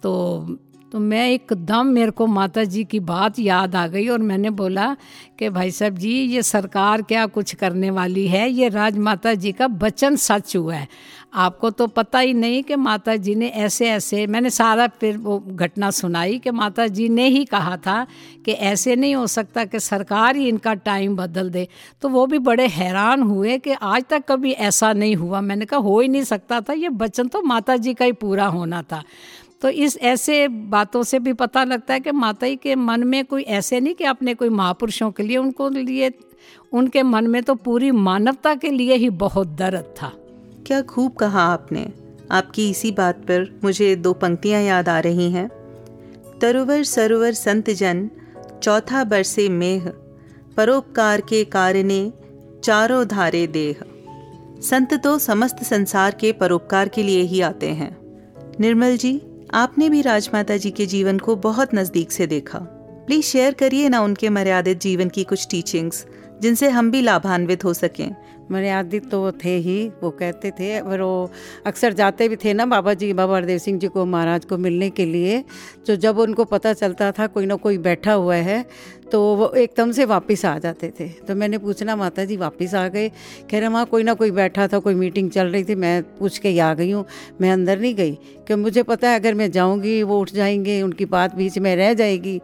[0.06, 0.58] तो
[0.92, 4.98] तो मैं एकदम मेरे को माता जी की बात याद आ गई और मैंने बोला
[5.40, 8.50] कि भाई साहब जी, ये सरकार क्या कुछ करने वाली है?
[8.50, 10.88] ये राज माता जी का वचन सच हुआ है।
[11.34, 15.40] आपको तो पता ही नहीं कि माता जी ने ऐसे ऐसे, मैंने सारा फिर वो
[15.40, 18.08] घटना सुनाई कि माता जी ने ही कहा था
[18.46, 21.68] कि ऐसे नहीं हो सकता कि सरकार ही इनका टाइम बदल दे।
[22.02, 25.80] तो वो भी बड़े हैरान हुए कि आज तक कभी ऐसा नहीं हुआ। मैंने कहा,
[25.80, 29.04] हो ही नहीं सकता था। ये वचन तो माता जी का ही पूरा होना था।
[29.66, 33.26] तो इस ऐसे बातों से भी पता लगता है कि माता जी के मन में
[33.26, 36.14] कोई ऐसे नहीं कि अपने कोई महापुरुषों के लिए, उनको लिए,
[36.72, 40.12] उनके मन में तो पूरी मानवता के लिए ही बहुत दर्द था।
[40.68, 41.94] क्या खूब कहा आपने।
[42.32, 45.50] आपकी इसी बात पर मुझे दो पंक्तियाँ याद आ रही हैं।
[46.42, 48.10] तरुवर सरोवर संत जन,
[48.64, 49.90] चौथा बरसे मेह,
[50.58, 52.14] परोपकार के कारणे
[52.64, 53.76] चारों धारे देह।
[54.62, 57.98] संत तो समस्त संसार के परोपकार के लिए ही आते हैं।
[58.60, 59.22] निर्मल जी
[59.54, 62.60] आपने भी राजमाता जी के जीवन को बहुत नज़दीक से देखा।
[63.08, 66.06] प्लीज़ शेयर करिए ना उनके मर्यादित जीवन की कुछ टीचिंग्स
[66.42, 68.16] जिनसे हम भी लाभान्वित हो सकें।
[68.52, 71.32] मर्यादित तो थे ही, वो कहते थे। और वो
[71.66, 74.90] अक्सर जाते भी थे ना बाबा जी, बाबा हरदेव सिंह जी को, महाराज को मिलने
[74.90, 75.44] के लिए।
[75.88, 78.66] तो जब उनको पता चलता था कोई ना कोई बैठा हुआ है
[79.12, 82.88] तो वो एकदम से वापस आ जाते थे। तो मैंने पूछना, माता जी वापस आ
[82.88, 83.10] गए?
[83.52, 86.38] कह रहे वहाँ कोई ना कोई बैठा था, कोई मीटिंग चल रही थी, मैं पूछ
[86.38, 87.06] के ही आ गई हूँ,
[87.42, 91.06] मैं अंदर नहीं गई। क्योंकि मुझे पता है अगर मैं जाऊँगी, वो उठ जाएँगे, उनकी
[91.06, 92.40] बात बीच में रह जाएगी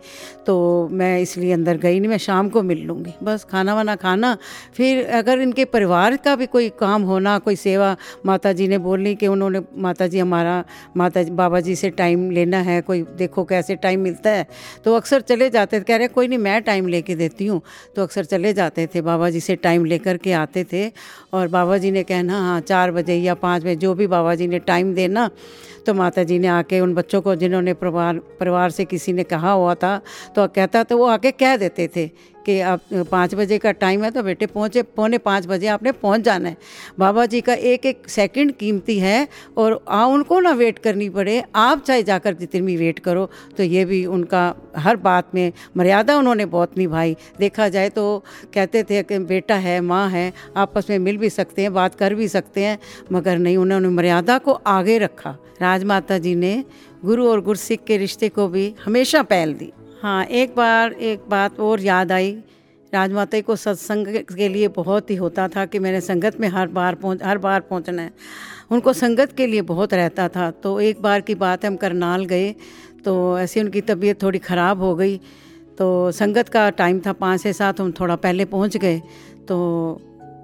[0.46, 4.38] तो मैं इसलिए अंदर गई नहीं, मैं शाम को मिल लूँगी। बस खाना वाना खाना,
[4.74, 9.16] फिर अगर इनके परिवार का भी कोई काम होना, कोई सेवा माता जी ने बोलनी
[9.16, 10.64] कि उन्होंने माता जी हमारा,
[10.98, 14.48] माता जी बाबा जी से टाइम लेना है, कोई देखो कैसे टाइम मिलता है।
[14.84, 17.62] तो अक्सर चले जाते थे, कह रहे, कोई नहीं, मैं टाइम लेके देती हूँ।
[17.96, 20.92] तो अक्सर चले जाते थे बाबा जी से टाइम लेकर के आते थे।
[21.34, 24.48] और बाबा जी ने कहना हाँ चार बजे या पाँच बजे, जो भी बाबा जी
[24.48, 25.30] ने टाइम देना
[25.86, 29.52] तो माता जी ने आके उन बच्चों को जिन्होंने परिवार परिवार से किसी ने कहा
[29.52, 30.00] हुआ था
[30.36, 32.10] तो कहता तो वो आके कह देते थे
[32.46, 36.22] कि आप पाँच बजे का टाइम है तो बेटे पहुँचे, पौने पाँच बजे आपने पहुँच
[36.22, 36.58] जाना है।
[37.00, 41.44] बाबा जी का एक एक सेकंड कीमती है और आ उनको ना वेट करनी पड़े,
[41.56, 46.18] आप चाहे जाकर जितनी भी वेट करो तो ये भी उनका हर बात में मर्यादा
[46.18, 50.98] उन्होंने बहुत निभाई। देखा जाए तो कहते थे कि बेटा है, माँ है, आपस में
[51.00, 52.78] मिल भी सकते हैं, बात कर भी सकते हैं,
[53.12, 56.54] मगर नहीं, उन्होंने मर्यादा को आगे रखा। राजमाता जी ने
[57.06, 59.72] गुरु और गुरसिख के रिश्ते को भी हमेशा पहल दी।
[60.02, 62.32] हाँ एक बार एक बात और याद आई।
[62.94, 66.96] राजमाता को सत्संग के लिए बहुत ही होता था कि मैंने संगत में हर बार
[66.96, 68.12] पहुँच, हर बार पहुँचना है।
[68.72, 72.54] उनको संगत के लिए बहुत रहता था। तो एक बार की बात हम करनाल गए
[73.06, 75.18] तो ऐसे उनकी तबीयत थोड़ी ख़राब हो गई।
[75.78, 79.00] तो संगत का टाइम था, पाँच से सात, हम थोड़ा पहले पहुँच गए।
[79.48, 80.02] तो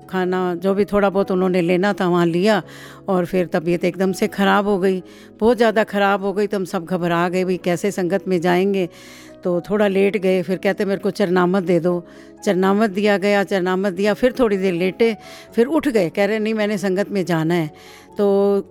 [0.10, 2.62] खाना, जो भी थोड़ा बहुत उन्होंने लेना था वहाँ लिया
[3.08, 5.02] और फिर तबीयत एकदम से ख़राब हो गई।
[5.39, 8.89] बहुत ज़्यादा ख़राब हो गई तो हम सब घबरा गए, भाई कैसे संगत में जाएँगे?
[9.43, 12.04] तो थोड़ा लेट गए, फिर कहते, मेरे को चरनामत दे दो।
[12.45, 15.15] चरनामत दिया गया, चरनामत दिया, फिर थोड़ी देर लेटे,
[15.56, 17.71] फिर उठ गए, कह रहे, नहीं, मैंने संगत में जाना है।
[18.17, 18.28] तो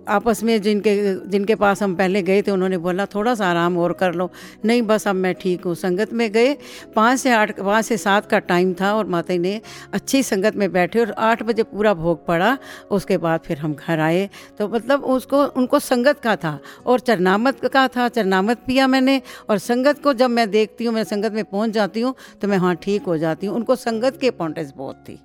[0.07, 0.93] आपस में जिनके
[1.27, 4.29] जिनके पास हम पहले गए थे, उन्होंने बोला, थोड़ा सा आराम और कर लो।
[4.65, 6.53] नहीं, बस अब मैं ठीक हूँ। संगत में गए,
[6.95, 9.59] पाँच से आठ, पाँच से सात का टाइम था और माता ने
[9.93, 12.57] अच्छी संगत में बैठे और आठ बजे पूरा भोग पड़ा,
[12.91, 17.65] उसके बाद फिर हम घर आए। तो मतलब उसको, उनको संगत का था और चरनामत
[17.65, 21.43] का था, चरनामत पिया मैंने और संगत को जब मैं देखती हूँ, मैं संगत में
[21.45, 25.03] पहुँच जाती हूँ तो मैं हाँ ठीक हो जाती हूँ। उनको संगत की इंपॉर्टेंस बहुत
[25.09, 25.19] थी।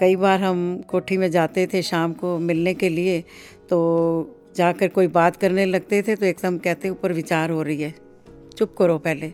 [0.00, 3.20] कई बार हम कोठी में जाते थे शाम को मिलने के लिए
[3.70, 3.78] तो
[4.56, 7.94] जाकर कोई बात करने लगते थे तो एकदम कहते ऊपर विचार हो रही है।
[8.50, 9.32] चुप करो पहले।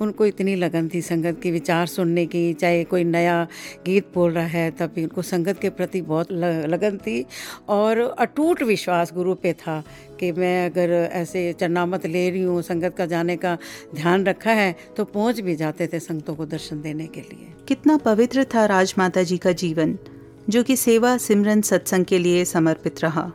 [0.00, 3.42] उनको इतनी लगन थी संगत की, विचार सुनने की, चाहे कोई नया
[3.86, 7.24] गीत बोल रहा है, तब भी उनको संगत के प्रति बहुत लगन थी।
[7.68, 9.82] और अटूट विश्वास गुरु पे था
[10.20, 13.56] कि मैं अगर ऐसे चरनामत ले रही हूँ, संगत का जाने का
[13.94, 17.96] ध्यान रखा है तो पहुँच भी जाते थे संगतों को दर्शन देने के लिए। कितना
[17.96, 19.98] पवित्र था राजमाता जी का जीवन,
[20.48, 23.30] जो कि सेवा सिमरन सत्संग के लिए समर्पित रहा।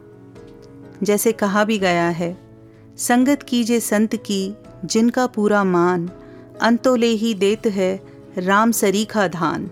[1.03, 2.35] जैसे कहा भी गया है,
[2.97, 4.53] संगत कीजिए संत की
[4.85, 6.09] जिनका पूरा मान
[6.61, 7.91] अंतोले ही देत है
[8.37, 9.69] राम सरीखा धान।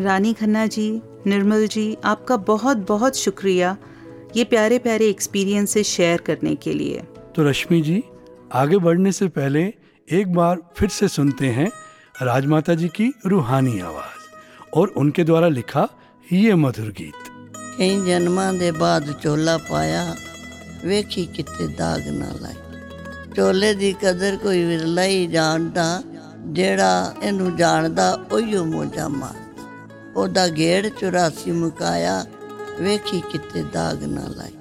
[0.00, 0.88] रानी खन्ना जी
[1.26, 3.76] निर्मल जी आपका बहुत बहुत शुक्रिया
[4.36, 7.02] ये प्यारे प्यारे एक्सपीरियंसेस शेयर करने के लिए।
[7.36, 8.02] तो रश्मि जी
[8.52, 9.62] आगे बढ़ने से पहले
[10.08, 11.70] एक बार फिर से सुनते हैं
[12.22, 15.88] राजमाता जी की रूहानी आवाज़ और उनके द्वारा लिखा
[16.32, 17.32] ये मधुर गीत।
[17.78, 20.04] कई जन्मा दे बाद चोला पाया
[20.84, 22.56] वेखी कितने दाग ना लाए।
[23.36, 26.02] ਚੋਲੇ ਦੀ ਕਦਰ ਕੋਈ ਵਿਰਲਾ ਹੀ ਜਾਣਦਾ,
[26.46, 29.64] ਜਿਹੜਾ ਇਹਨੂੰ ਜਾਣਦਾ ਉਹੀਓ ਮੋਜਾ ਮਾਰਦਾ।
[30.16, 32.26] ਉਹਦਾ ਗੇੜ 84 ਮੁਕਾਇਆ,
[32.80, 34.55] ਵੇਖੀ ਕਿਤੇ ਦਾਗ ਨਾ ਲਾਈ।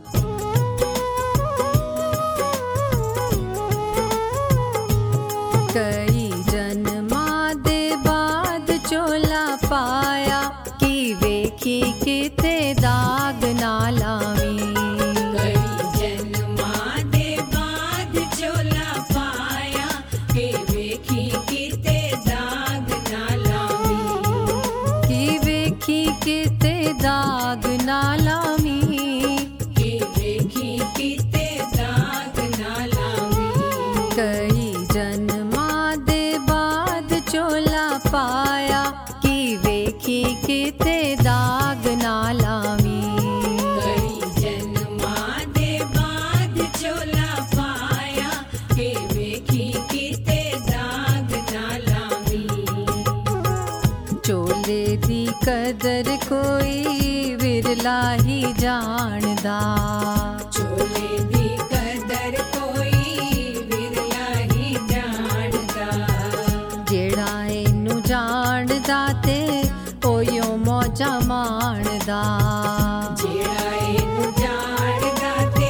[72.06, 75.70] जाणदा जेड़ा एनु जाणदा ते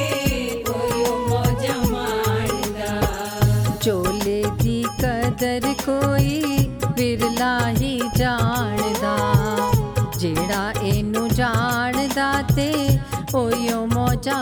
[0.66, 2.90] कोयो मौजा माणदा
[3.84, 6.34] चोले दी कदर कोई
[6.98, 9.14] बिरला ही जाणदा
[10.20, 12.70] जेड़ा एनु जाणदा ते
[13.32, 14.38] कोयो मौजा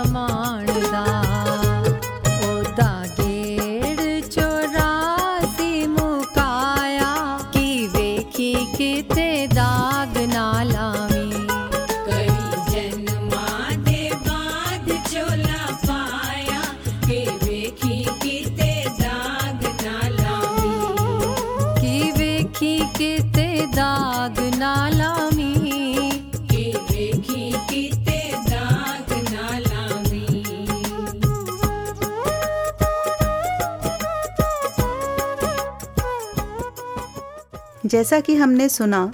[37.95, 39.13] जैसा कि हमने सुना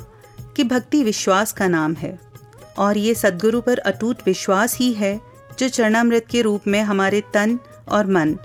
[0.57, 2.19] कि भक्ति विश्वास का नाम है
[2.79, 5.21] और ये सदगुरु पर अटूट विश्वास ही है
[5.59, 8.37] जो चरणामृत के रूप में हमारे तन और मन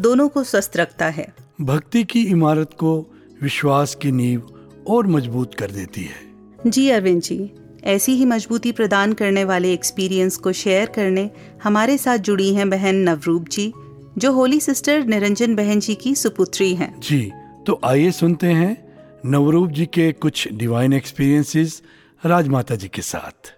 [0.00, 1.26] दोनों को स्वस्थ रखता है।
[1.60, 3.06] भक्ति की इमारत को
[3.42, 4.42] विश्वास की नींव
[4.88, 7.50] और मज़बूत कर देती है। जी अरविंद जी
[7.84, 11.30] ऐसी ही मजबूती प्रदान करने वाले एक्सपीरियंस को शेयर करने
[11.62, 13.72] हमारे साथ जुड़ी हैं बहन नवरूप जी
[14.18, 17.30] जो होली सिस्टर निरंजन बहन जी की सुपुत्री हैं। जी
[17.66, 18.91] तो आइए सुनते हैं
[19.26, 21.82] नवरूप जी के कुछ डिवाइन एक्सपीरियंसेस
[22.26, 23.52] राजमाता जी के साथ।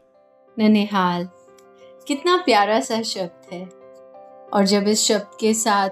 [0.59, 1.29] ननिहाल,
[2.09, 3.65] कितना प्यारा सा शब्द है।
[4.55, 5.91] और जब इस शब्द के साथ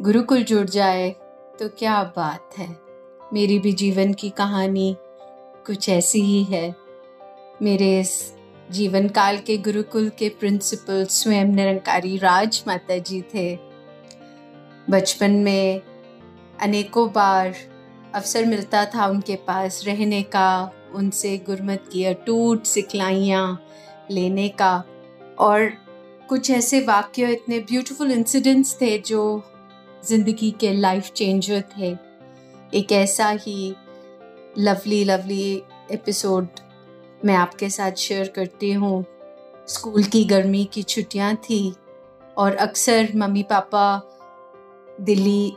[0.00, 1.10] गुरुकुल जुड़ जाए
[1.58, 2.76] तो क्या बात है।
[3.32, 4.96] मेरी भी जीवन की कहानी
[5.66, 6.74] कुछ ऐसी ही है।
[7.62, 8.34] मेरे इस
[8.70, 13.58] जीवन काल के गुरुकुल के प्रिंसिपल स्वयं निरंकारी राज माता जी थे।
[14.90, 15.80] बचपन में
[16.60, 17.69] अनेकों बार
[18.14, 23.60] अवसर मिलता था उनके पास रहने का, उनसे गुरमत की अटूट सिखलाइयाँ
[24.10, 24.72] लेने का।
[25.38, 25.70] और
[26.28, 29.42] कुछ ऐसे वाक्य, इतने ब्यूटीफुल इंसिडेंट्स थे जो
[30.04, 31.96] ज़िंदगी के लाइफ चेंजर थे।
[32.72, 33.74] एक ऐसा ही
[34.58, 36.48] लवली लवली एपिसोड
[37.24, 39.04] मैं आपके साथ शेयर करती हूँ।
[39.68, 41.74] स्कूल की गर्मी की छुट्टियाँ थी
[42.36, 44.02] और अक्सर मम्मी पापा
[45.00, 45.52] दिल्ली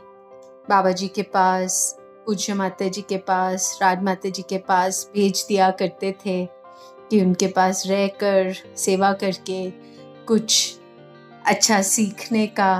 [0.68, 5.44] बाबा जी के पास पूज्य माता जी के पास, राज माता जी के पास भेज
[5.48, 6.44] दिया करते थे
[7.10, 9.70] कि उनके पास रहकर, सेवा करके
[10.26, 10.78] कुछ
[11.46, 12.72] अच्छा सीखने का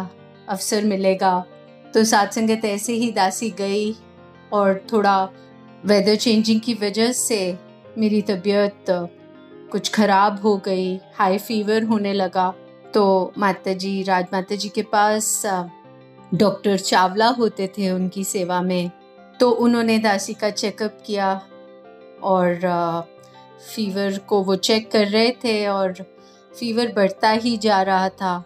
[0.48, 1.38] अवसर मिलेगा।
[1.94, 3.94] तो साथ संगत ऐसे ही दासी गई
[4.52, 5.22] और थोड़ा
[5.86, 7.38] वेदर चेंजिंग की वजह से
[7.98, 8.84] मेरी तबीयत
[9.72, 12.52] कुछ ख़राब हो गई हाई फीवर होने लगा।
[12.94, 15.42] तो माता जी, राज माता जी के पास
[16.34, 18.90] डॉक्टर चावला होते थे उनकी सेवा में।
[19.40, 21.42] तो उन्होंने दासी का चेकअप किया
[22.22, 22.58] और
[23.74, 25.92] फीवर को वो चेक कर रहे थे और
[26.60, 28.44] फीवर बढ़ता ही जा रहा था।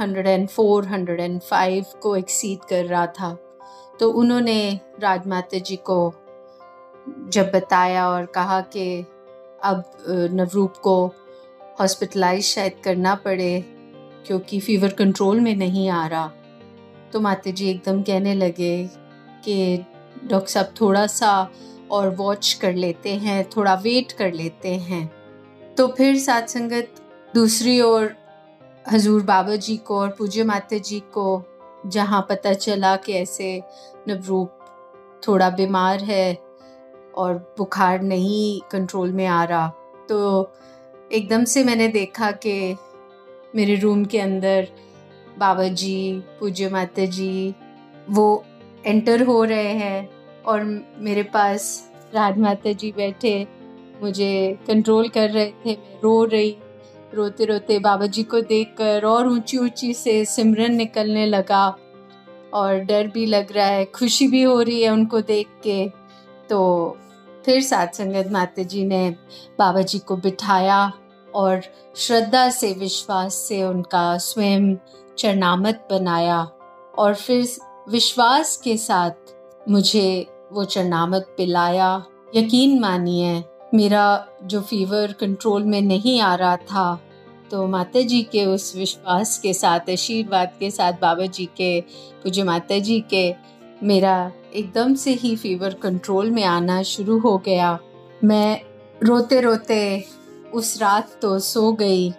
[0.00, 3.38] 104, 105 को एक्सीड कर रहा था।
[4.00, 6.14] तो उन्होंने राजमाता जी को
[7.28, 9.06] जब बताया और कहा कि
[9.62, 9.84] अब
[10.32, 11.06] नवरूप को
[11.80, 13.64] हॉस्पिटलाइज शायद करना पड़े
[14.26, 16.32] क्योंकि फीवर कंट्रोल में नहीं आ रहा।
[17.12, 18.90] तो माता जी एकदम कहने लगे
[19.44, 19.84] कि
[20.24, 21.50] डॉक्टर साहब थोड़ा सा
[21.90, 25.06] और वॉच कर लेते हैं, थोड़ा वेट कर लेते हैं।
[25.74, 26.94] तो फिर साथ संगत
[27.34, 28.14] दूसरी ओर
[28.92, 31.42] हजूर बाबा जी को और पूज्य माता जी को,
[31.86, 33.62] जहाँ पता चला कि ऐसे
[34.08, 34.56] नवरूप
[35.28, 36.34] थोड़ा बीमार है
[37.14, 39.68] और बुखार नहीं कंट्रोल में आ रहा।
[40.08, 40.50] तो
[41.12, 42.76] एकदम से मैंने देखा कि
[43.54, 44.68] मेरे रूम के अंदर
[45.38, 47.54] बाबा जी, पूज्य माता जी,
[48.10, 48.44] वो
[48.86, 50.10] एंटर हो रहे हैं
[50.42, 50.64] और
[50.98, 53.46] मेरे पास राज माता जी बैठे,
[54.02, 56.56] मुझे कंट्रोल कर रहे थे। मैं रो रही,
[57.14, 61.76] रोते रोते बाबा जी को देखकर और ऊँची ऊँची से सिमरन निकलने लगा
[62.54, 65.88] और डर भी लग रहा है, खुशी भी हो रही है उनको देख के।
[66.48, 66.96] तो
[67.44, 69.10] फिर साथ संगत माता जी ने
[69.58, 70.92] बाबा जी को बिठाया
[71.34, 71.62] और
[71.96, 74.74] श्रद्धा से, विश्वास से उनका स्वयं
[75.18, 76.40] चरणामत बनाया
[76.98, 77.46] और फिर
[77.90, 83.42] विश्वास के साथ मुझे वो चरनामत पिलाया। यकीन मानिए,
[83.74, 87.00] मेरा जो फीवर कंट्रोल में नहीं आ रहा था
[87.50, 91.80] तो माता जी के उस विश्वास के साथ, आशीर्वाद के साथ, बाबा जी के,
[92.22, 93.34] पूज्य माता जी के,
[93.82, 97.78] मेरा एकदम से ही फीवर कंट्रोल में आना शुरू हो गया।
[98.24, 98.60] मैं
[99.02, 100.04] रोते रोते
[100.54, 102.10] उस रात तो सो गई,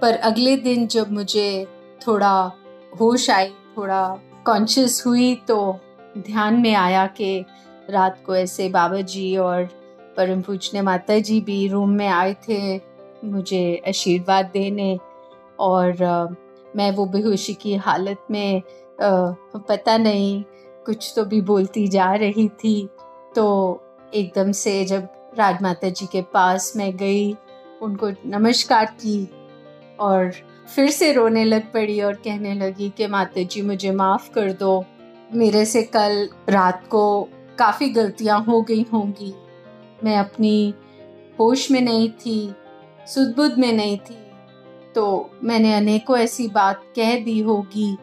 [0.00, 1.66] पर अगले दिन जब मुझे
[2.06, 2.32] थोड़ा
[3.00, 5.78] होश आई, थोड़ा कॉन्शियस हुई तो
[6.18, 7.44] ध्यान में आया कि
[7.90, 9.64] रात को ऐसे बाबा जी और
[10.16, 12.80] परम पूजने माता जी भी रूम में आए थे
[13.24, 14.98] मुझे आशीर्वाद देने
[15.58, 16.26] और अ,
[16.76, 20.42] मैं वो बेहोशी की हालत में अ, पता नहीं
[20.86, 22.88] कुछ तो भी बोलती जा रही थी।
[23.34, 23.46] तो
[24.14, 27.36] एकदम से जब राज माता जी के पास मैं गई
[27.82, 29.28] उनको नमस्कार की
[30.00, 30.32] और
[30.74, 34.84] फिर से रोने लग पड़ी और कहने लगी कि माता जी मुझे माफ़ कर दो।
[35.34, 39.34] मेरे से कल रात को काफ़ी गलतियाँ हो गई होंगी।
[40.04, 40.74] मैं अपनी
[41.40, 42.54] होश में नहीं थी
[43.06, 44.18] सुदबुद में नहीं थी।
[44.94, 47.96] तो मैंने अनेकों ऐसी बात कह दी होगी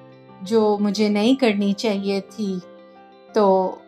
[0.43, 2.59] जो मुझे नहीं करनी चाहिए थी।
[3.36, 3.82] तो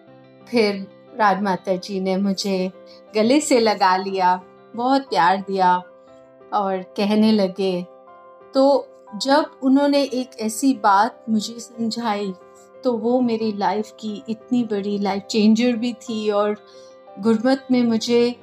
[0.47, 2.71] फिर राजमाता जी ने मुझे
[3.15, 4.41] गले से लगा लिया,
[4.75, 5.75] बहुत प्यार दिया
[6.53, 7.86] और कहने लगे
[8.54, 12.34] तो जब उन्होंने एक ऐसी बात मुझे समझाई
[12.84, 16.58] तो वो मेरी लाइफ की इतनी बड़ी लाइफ चेंजर भी थी और
[17.20, 18.36] गुरबत में मुझे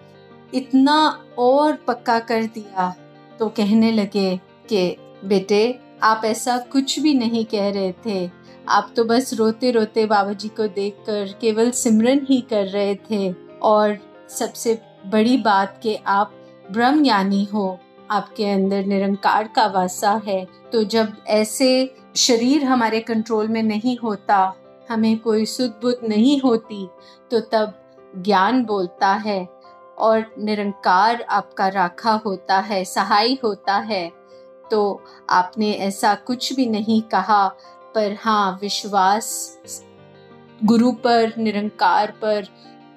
[0.54, 2.94] इतना और पक्का कर दिया।
[3.38, 8.30] तो कहने लगे कि, बेटे, आप ऐसा कुछ भी नहीं कह रहे थे।
[8.68, 13.34] आप तो बस रोते रोते बाबा जी को देखकर केवल सिमरन ही कर रहे थे
[13.62, 13.98] और
[14.28, 16.32] सबसे बड़ी बात कि आप
[16.70, 17.78] ब्रह्म ज्ञानी हो।
[18.10, 24.54] आपके अंदर निरंकार का वासा है तो जब ऐसे शरीर हमारे कंट्रोल में नहीं होता,
[24.90, 26.86] हमें कोई सुध बुद्ध नहीं होती
[27.30, 27.74] तो तब
[28.18, 29.44] ज्ञान बोलता है
[29.98, 34.10] और निरंकार आपका राखा होता है, सहाय होता है।
[34.70, 37.46] तो आपने ऐसा कुछ भी नहीं कहा,
[37.94, 39.82] पर हाँ विश्वास
[40.64, 42.46] गुरु पर, निरंकार पर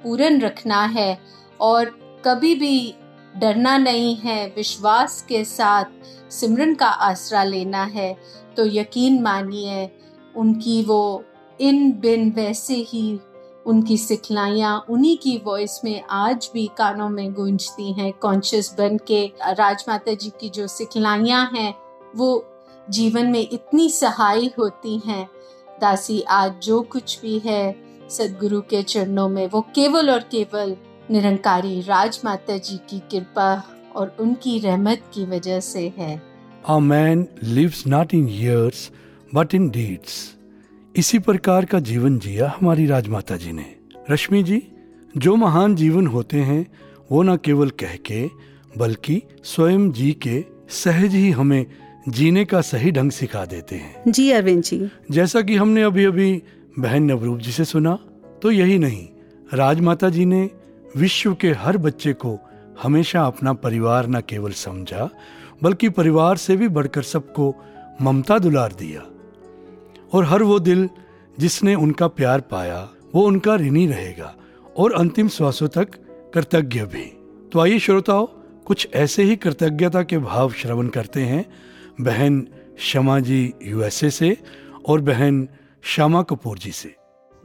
[0.04, 1.18] पूर्ण रखना है
[1.60, 1.90] और
[2.26, 2.96] कभी भी
[3.38, 5.86] डरना नहीं है, विश्वास के साथ
[6.32, 8.18] सिमरन का आसरा लेना है।
[8.58, 9.92] तो यकीन मानिए,
[10.36, 11.24] उनकी वो
[11.62, 13.20] इन बिन वैसे ही
[13.66, 19.32] उनकी सिखलाइयाँ, उन्हीं की वॉइस में आज भी कानों में गूंजती हैं। कॉन्शियस बन के
[19.50, 21.74] राजमाता जी की जो सिखलाइयाँ हैं,
[22.16, 22.46] वो
[22.90, 25.30] जीवन में इतनी सहाय होती हैं।
[25.82, 27.76] दासी आज जो कुछ भी है,
[28.10, 30.76] सदगुरु के चरणों में, वो केवल और केवल
[31.12, 33.64] निरंकारी राजमाता जी की कृपा
[33.96, 36.22] और उनकी रहमत की वजह से है।
[36.72, 38.82] A man lives not in years
[39.36, 40.18] but in deeds.
[40.96, 43.76] इसी प्रकार का जीवन जिया हमारी राजमाता जी ने।
[44.12, 44.62] रश्मि जी
[45.18, 46.68] जो महान जीवन होते हैं
[47.12, 48.28] वो न केवल कह के
[48.78, 51.66] बल्कि स्वयं जी के सहज ही हमें
[52.10, 56.44] जीने का सही ढंग सिखा देते हैं। जी अरविंद जी। जैसा कि हमने अभी अभी
[56.80, 58.00] बहन नवरूप जी से सुना
[58.42, 59.08] तो यही नहीं
[59.54, 60.50] राजमाता जी ने
[60.98, 62.40] विश्व के हर बच्चे को
[62.84, 65.10] हमेशा अपना परिवार न केवल समझा,
[65.64, 67.56] बल्कि परिवार से भी बढ़कर सबको
[68.02, 69.04] ममता दुलार दिया।
[70.14, 70.90] और हर वो दिल
[71.40, 74.36] जिसने उनका प्यार पाया, वो उनका ऋणी रहेगा,
[74.78, 75.90] और अंतिम श्वासों तक
[76.34, 77.18] कृतज्ञ भी।
[77.54, 78.26] तो आइए श्रोताओं,
[78.66, 81.46] कुछ ऐसे ही कृतज्ञता के भाव श्रवण करते हैं।
[82.02, 82.48] बहन
[82.80, 84.38] शमा जी यूएसए से
[84.90, 85.50] और बहन
[85.84, 86.96] श्यामा कपूर जी से।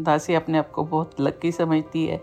[0.00, 2.22] दासी अपने आप को बहुत लकी समझती है।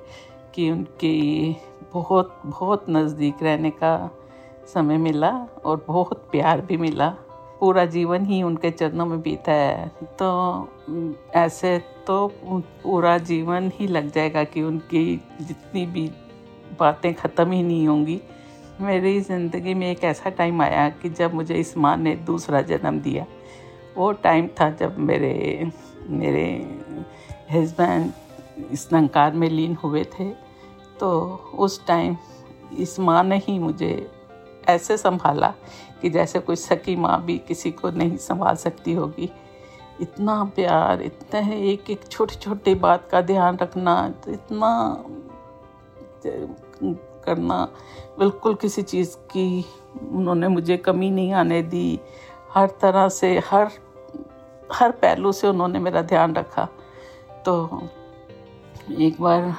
[0.55, 1.55] कि उनकी
[1.93, 4.09] बहुत बहुत नज़दीक रहने का
[4.67, 5.31] समय मिला
[5.65, 7.09] और बहुत प्यार भी मिला।
[7.59, 9.87] पूरा जीवन ही उनके चरणों में बीता है।
[10.19, 10.69] तो
[11.35, 11.77] ऐसे
[12.07, 12.27] तो
[12.83, 15.03] पूरा जीवन ही लग जाएगा कि उनकी
[15.41, 16.09] जितनी भी
[16.79, 18.19] बातें ख़त्म ही नहीं होंगी।
[18.81, 22.99] मेरी ज़िंदगी में एक ऐसा टाइम आया कि जब मुझे इस माँ ने दूसरा जन्म
[22.99, 23.25] दिया।
[23.97, 25.69] वो टाइम था जब मेरे
[26.09, 26.45] मेरे
[27.51, 28.11] हस्बैंड
[28.71, 30.29] इस नंकार में लीन हुए थे
[30.99, 31.09] तो
[31.55, 32.15] उस टाइम
[32.77, 34.09] इस माँ ने ही मुझे
[34.69, 35.53] ऐसे संभाला
[36.01, 39.29] कि जैसे कोई सकी माँ भी किसी को नहीं संभाल सकती होगी।
[40.01, 45.03] इतना प्यार, इतना है एक एक छोटी छोटी बात का ध्यान रखना, इतना
[47.25, 47.67] करना,
[48.19, 49.65] बिल्कुल किसी चीज़ की
[50.11, 51.99] उन्होंने मुझे कमी नहीं आने दी।
[52.53, 53.71] हर तरह से, हर
[54.73, 56.67] हर पहलू से उन्होंने मेरा ध्यान रखा।
[57.45, 57.65] तो
[58.91, 59.55] एक बार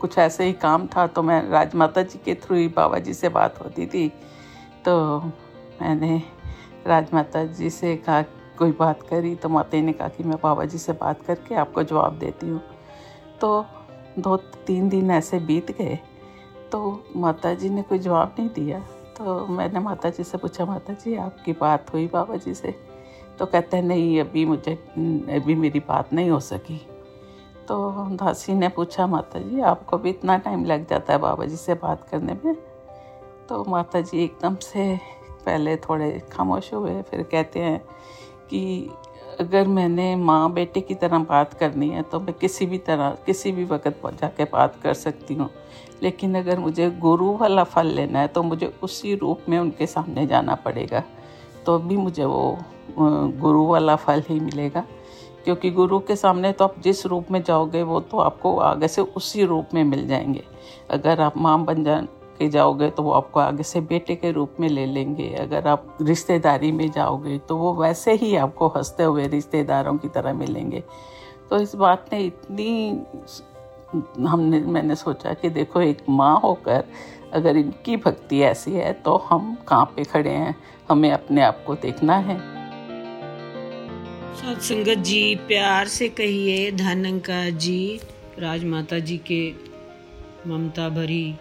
[0.00, 3.28] कुछ ऐसे ही काम था तो मैं राजमाता जी के थ्रू ही बाबा जी से
[3.28, 4.08] बात होती थी।
[4.84, 5.18] तो
[5.82, 6.22] मैंने
[6.86, 8.22] राजमाता जी से कहा,
[8.58, 9.34] कोई बात करी?
[9.34, 12.62] तो माता ने कहा कि मैं बाबा जी से बात करके आपको जवाब देती हूँ।
[13.40, 13.66] तो
[14.18, 15.98] दो तीन दिन ऐसे बीत गए।
[16.72, 18.80] तो माता जी ने कोई जवाब नहीं दिया।
[19.18, 22.74] तो मैंने माता जी से पूछा, माता जी, आपकी बात हुई बाबा जी से?
[23.38, 24.74] तो कहते हैं, नहीं, अभी मुझे,
[25.30, 26.86] अभी मेरी बात नहीं हो सकी।
[27.68, 31.56] तो दासी ने पूछा माता जी आपको भी इतना टाइम लग जाता है बाबा जी
[31.56, 32.54] से बात करने में?
[33.48, 34.96] तो माता जी एकदम से
[35.46, 37.78] पहले थोड़े खामोश हुए, फिर कहते हैं
[38.50, 38.90] कि,
[39.40, 43.52] अगर मैंने माँ बेटे की तरह बात करनी है तो मैं किसी भी तरह, किसी
[43.52, 45.50] भी वक्त जाके बात कर सकती हूँ।
[46.02, 50.26] लेकिन अगर मुझे गुरु वाला फल लेना है तो मुझे उसी रूप में उनके सामने
[50.26, 51.02] जाना पड़ेगा।
[51.66, 52.58] तो भी मुझे वो
[52.98, 54.84] गुरु वाला फल ही मिलेगा।
[55.48, 59.02] क्योंकि गुरु के सामने तो आप जिस रूप में जाओगे, वो तो आपको आगे से
[59.02, 60.42] उसी रूप में मिल जाएँगे।
[60.90, 61.96] अगर आप माँ बन जा
[62.38, 65.96] के जाओगे तो वो आपको आगे से बेटे के रूप में ले लेंगे। अगर आप
[66.02, 70.82] रिश्तेदारी में जाओगे तो वो वैसे ही आपको हँसते हुए रिश्तेदारों की तरह मिलेंगे।
[71.50, 73.02] तो इस बात ने इतनी
[74.26, 76.84] हमने, मैंने सोचा कि देखो, एक माँ होकर
[77.32, 80.54] अगर इनकी भक्ति ऐसी है तो हम कहाँ पे खड़े हैं?
[80.90, 82.57] हमें अपने आप को देखना है।
[84.38, 88.00] सत्संगत जी, प्यार से कहिए धनंका जी
[88.38, 89.54] राजमाता जी के
[90.46, 91.34] ममता भरी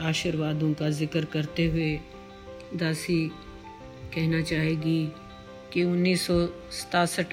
[0.00, 1.90] आशीर्वादों का ज़िक्र करते हुए
[2.76, 3.18] दासी
[4.14, 5.12] कहना चाहेगी
[5.72, 6.30] कि उन्नीस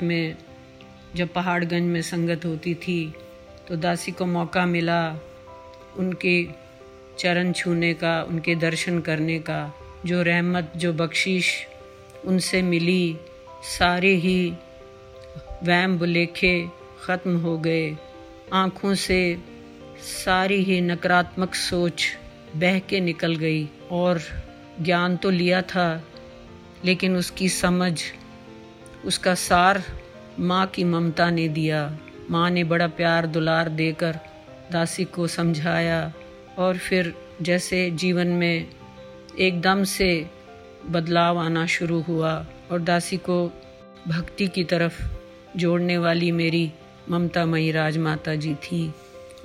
[0.04, 0.36] में
[1.16, 3.00] जब पहाड़गंज में संगत होती थी
[3.68, 5.02] तो दासी को मौका मिला
[5.98, 6.48] उनके
[7.20, 9.74] चरण छूने का, उनके दर्शन करने का,
[10.06, 11.68] जो रहमत, जो बख्शिश
[12.26, 13.18] उनसे मिली,
[13.64, 14.54] सारे ही
[15.64, 16.68] वैम बुलेखे
[17.02, 17.96] ख़त्म हो गए।
[18.54, 19.38] आँखों से
[20.04, 22.06] सारी ही नकारात्मक सोच
[22.56, 24.20] बह के निकल गई और
[24.82, 26.04] ज्ञान तो लिया था,
[26.86, 28.00] लेकिन उसकी समझ,
[29.06, 29.84] उसका सार
[30.40, 31.98] माँ की ममता ने दिया।
[32.32, 34.20] माँ ने बड़ा प्यार दुलार देकर
[34.72, 36.14] दासी को समझाया
[36.58, 38.68] और फिर जैसे जीवन में
[39.40, 40.30] एकदम से
[40.90, 42.34] बदलाव आना शुरू हुआ
[42.72, 43.46] और दासी को
[44.08, 45.02] भक्ति की तरफ़
[45.58, 46.72] जोड़ने वाली मेरी
[47.10, 48.94] ममता मई राज माता जी थी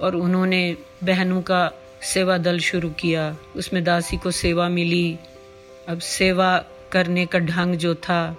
[0.01, 1.71] और उन्होंने बहनों का
[2.03, 5.19] सेवा दल शुरू किया। उसमें दासी को सेवा मिली।
[5.89, 8.37] अब सेवा करने का ढंग जो था,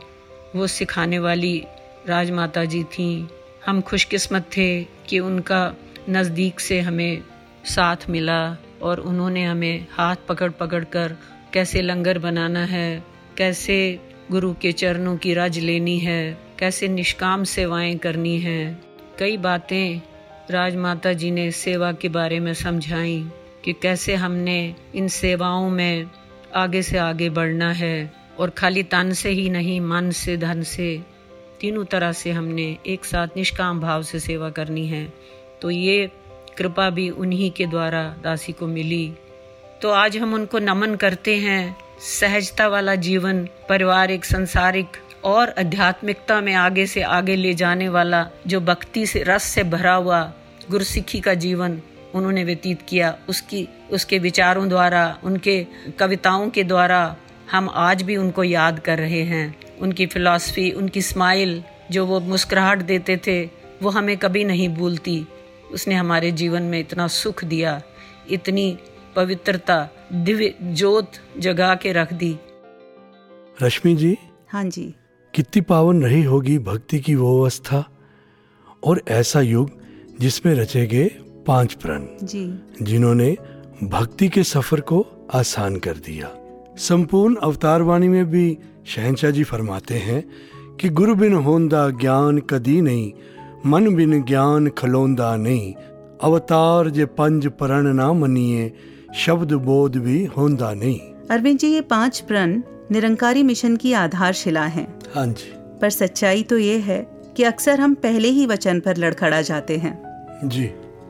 [0.56, 1.64] वो सिखाने वाली
[2.08, 3.28] राजमाता जी थी।
[3.66, 5.74] हम खुशकिस्मत थे कि उनका
[6.10, 7.24] नज़दीक से हमें
[7.66, 11.16] साथ मिला और उन्होंने हमें हाथ पकड़ पकड़ कर
[11.54, 13.04] कैसे लंगर बनाना है,
[13.38, 14.00] कैसे
[14.32, 18.84] गुरु के चरणों की रज लेनी है कैसे निष्काम सेवाएँ करनी हैं।
[19.20, 20.01] कई बातें
[20.51, 23.30] राजमाता जी ने सेवा के बारे में समझाई
[23.66, 26.10] कि कैसे हमने इन सेवाओं में
[26.56, 31.01] आगे से आगे बढ़ना है और खाली तन से ही नहीं, मन से, धन से,
[31.62, 35.14] तीनों तरह से हमने एक साथ निष्काम भाव से सेवा करनी है।
[35.62, 36.12] तो ये
[36.58, 39.14] कृपा भी उन्हीं के द्वारा दासी को मिली।
[39.82, 44.88] तो आज हम उनको नमन करते हैं। सहजता वाला जीवन, पारिवारिक, संसारिक
[45.24, 49.94] और आध्यात्मिकता में आगे से आगे ले जाने वाला जो भक्ति से रस से भरा
[49.94, 50.22] हुआ
[50.72, 51.82] गुरुसिखी का जीवन
[52.16, 55.68] उन्होंने व्यतीत किया उसकी उसके विचारों द्वारा उनके
[56.00, 57.16] कविताओं के द्वारा
[57.52, 62.82] हम आज भी उनको याद कर रहे हैं। उनकी फिलॉसफी उनकी स्माइल जो वो मुस्कुराहट
[62.82, 63.44] देते थे
[63.82, 65.26] वो हमें कभी नहीं भूलती।
[65.72, 67.82] उसने हमारे जीवन में इतना सुख दिया
[68.32, 68.78] इतनी
[69.16, 72.38] पवित्रता दिव्य जोत जगा के रख दी।
[73.64, 74.18] रश्मि जी?
[74.50, 74.94] हाँ जी।
[75.36, 77.84] कितनी पावन रही होगी भक्ति की वो अवस्था
[78.84, 79.70] और ऐसा युग
[80.20, 81.06] जिसमें रचे गए
[81.48, 82.06] पाँच प्रण
[82.82, 83.30] जिन्होंने
[83.84, 86.30] भक्ति के सफ़र को आसान कर दिया।
[86.78, 90.24] संपूर्ण अवतार वाणी में भी शहनशाह जी फरमाते हैं
[90.78, 93.12] कि गुरु बिन होंदा ज्ञान कदी नहीं
[93.66, 95.74] मन बिन ज्ञान खलोंदा नहीं।
[96.22, 98.72] अवतार जे पंज प्रण ना मनिए
[99.16, 101.00] शब्द बोध भी होंदा नहीं।
[101.32, 102.62] अरविंद जी ये पाँच प्रण
[102.92, 107.02] निरंकारी मिशन की आधारशिला हैं। हाँ जी। पर सच्चाई तो ये है
[107.38, 110.00] कि अक्सर हम पहले ही वचन पर लड़खड़ा जाते हैं।
[110.44, 110.66] जी।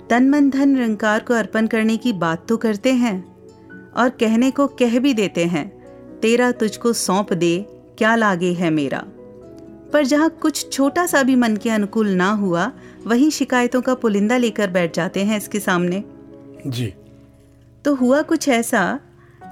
[0.10, 3.36] तन मन धन निरंकार को अर्पण करने की बात तो करते हैं
[3.98, 5.68] और कहने को कह भी देते हैं
[6.20, 7.66] तेरा तुझको सौंप दे
[7.98, 9.04] क्या लागे है मेरा?
[9.94, 12.72] पर जहाँ कुछ छोटा सा भी मन के अनुकूल ना हुआ
[13.08, 16.04] वही शिकायतों का पुलिंदा लेकर बैठ जाते हैं इसके सामने।
[16.68, 16.94] जी।
[17.86, 19.00] तो हुआ कुछ ऐसा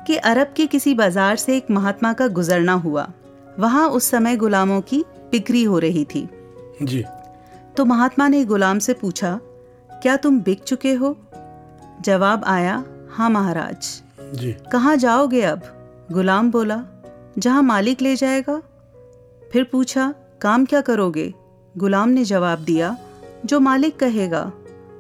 [0.08, 3.08] कि अरब के किसी बाज़ार से एक महात्मा का गुजरना हुआ।
[3.60, 6.28] वहाँ उस समय गुलामों की बिक्री हो रही थी।
[6.84, 7.04] जी।
[7.78, 9.40] तो महात्मा ने गुलाम से पूछा
[9.94, 11.16] क्या तुम बिक चुके हो?
[12.02, 14.02] जवाब आया हाँ महाराज।
[14.34, 15.62] जी। कहाँ जाओगे अब?
[16.12, 16.82] गुलाम बोला
[17.38, 18.62] जहाँ मालिक ले जाएगा।
[19.52, 21.34] फिर पूछा काम क्या करोगे?
[21.76, 22.96] गुलाम ने जवाब दिया
[23.46, 24.42] जो मालिक कहेगा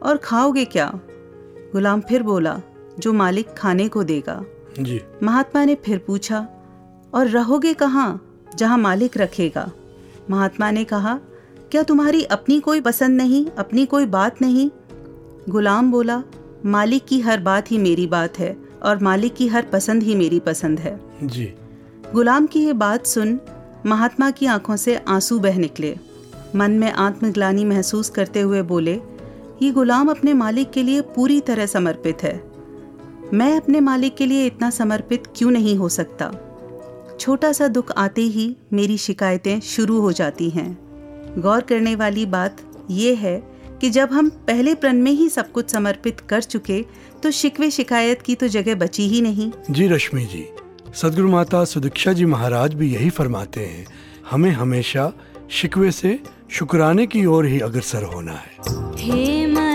[0.03, 0.91] और खाओगे क्या?
[1.73, 2.59] गुलाम फिर बोला
[2.99, 4.41] जो मालिक खाने को देगा।
[4.80, 6.47] जी। महात्मा ने फिर पूछा
[7.13, 9.72] और रहोगे कहाँ जहाँ मालिक रखेगा?
[10.30, 11.19] महात्मा ने कहा
[11.72, 14.69] क्या तुम्हारी अपनी कोई पसंद नहीं अपनी कोई बात नहीं?
[15.49, 16.24] गुलाम बोला
[16.65, 20.39] मालिक की हर बात ही मेरी बात है और मालिक की हर पसंद ही मेरी
[20.39, 21.53] पसंद है। जी।
[22.13, 23.39] गुलाम की ये बात सुन
[23.86, 25.97] महात्मा की आँखों से आँसू बह निकले।
[26.55, 29.01] मन में आत्मग्लानी महसूस करते हुए बोले
[29.61, 32.50] ये गुलाम अपने मालिक के लिए पूरी तरह समर्पित है।
[33.34, 36.32] मैं अपने मालिक के लिए इतना समर्पित क्यों नहीं हो सकता?
[37.19, 40.77] छोटा सा दुख आते ही मेरी शिकायतें शुरू हो जाती हैं।
[41.39, 42.57] गौर करने वाली बात
[42.91, 43.38] यह है
[43.82, 46.86] कि जब हम पहले प्रण में ही सब कुछ समर्पित कर चुके
[47.23, 50.45] तो शिकवे शिकायत की तो जगह बची ही नहीं। जी रश्मि जी
[50.93, 53.86] सदगुरु माता सुदीक्षा जी महाराज भी यही फरमाते हैं
[54.32, 55.11] हमें हमेशा
[55.49, 56.19] शिकवे से
[56.49, 59.70] शुक्राने की ओर ही अग्रसर होना है।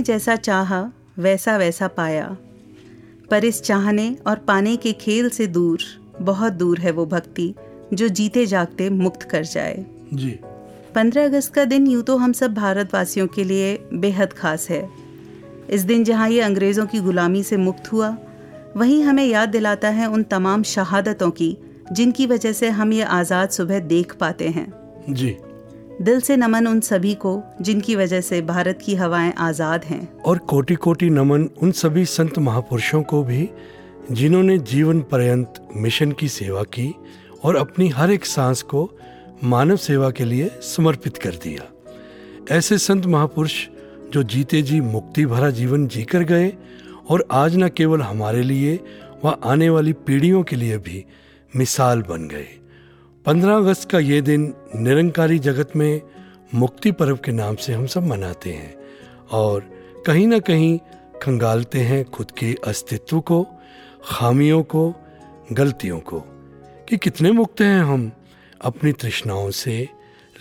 [0.00, 0.80] जिसने जैसा चाहा
[1.18, 2.36] वैसा वैसा पाया।
[3.30, 5.78] पर इस चाहने और पाने के खेल से दूर
[6.20, 7.54] बहुत दूर है वो भक्ति
[7.94, 9.84] जो जीते जागते मुक्त कर जाए।
[10.14, 10.30] जी।
[10.94, 14.88] पंद्रह अगस्त का दिन यूँ तो हम सब भारतवासियों के लिए बेहद खास है।
[15.70, 18.16] इस दिन जहाँ ये अंग्रेज़ों की गुलामी से मुक्त हुआ
[18.76, 21.56] वहीं हमें याद दिलाता है उन तमाम शहादतों की
[21.92, 24.72] जिनकी वजह से हम ये आज़ाद सुबह देख पाते हैं।
[25.10, 25.36] जी।
[26.02, 30.38] दिल से नमन उन सभी को, जिनकी वजह से भारत की हवाएँ आज़ाद हैं। और
[30.38, 33.48] कोटि कोटि नमन उन सभी संत महापुरुषों को भी,
[34.12, 36.94] जिन्होंने जीवन पर्यंत मिशन की सेवा की
[37.44, 38.98] और अपनी हर एक सांस को
[39.44, 41.68] मानव सेवा के लिए समर्पित कर दिया।
[42.56, 43.68] ऐसे संत महापुरुष,
[44.12, 46.52] जो जीते जी मुक्ति भरा जीवन जीकर गए
[47.10, 48.80] और आज न केवल हमारे लिए
[49.24, 51.04] व आने वाली पीढ़ियों के लिए भी
[51.56, 52.59] मिसाल बन गए।
[53.30, 56.02] पंद्रह अगस्त का ये दिन निरंकारी जगत में
[56.54, 58.74] मुक्ति पर्व के नाम से हम सब मनाते हैं
[59.30, 59.60] और
[60.06, 60.78] कहीं ना कहीं
[61.22, 63.46] खंगालते हैं खुद के अस्तित्व को
[64.04, 64.94] खामियों को
[65.52, 66.20] गलतियों को
[66.88, 68.12] कि कितने मुक्त हैं हम
[68.60, 69.88] अपनी तृष्णाओं से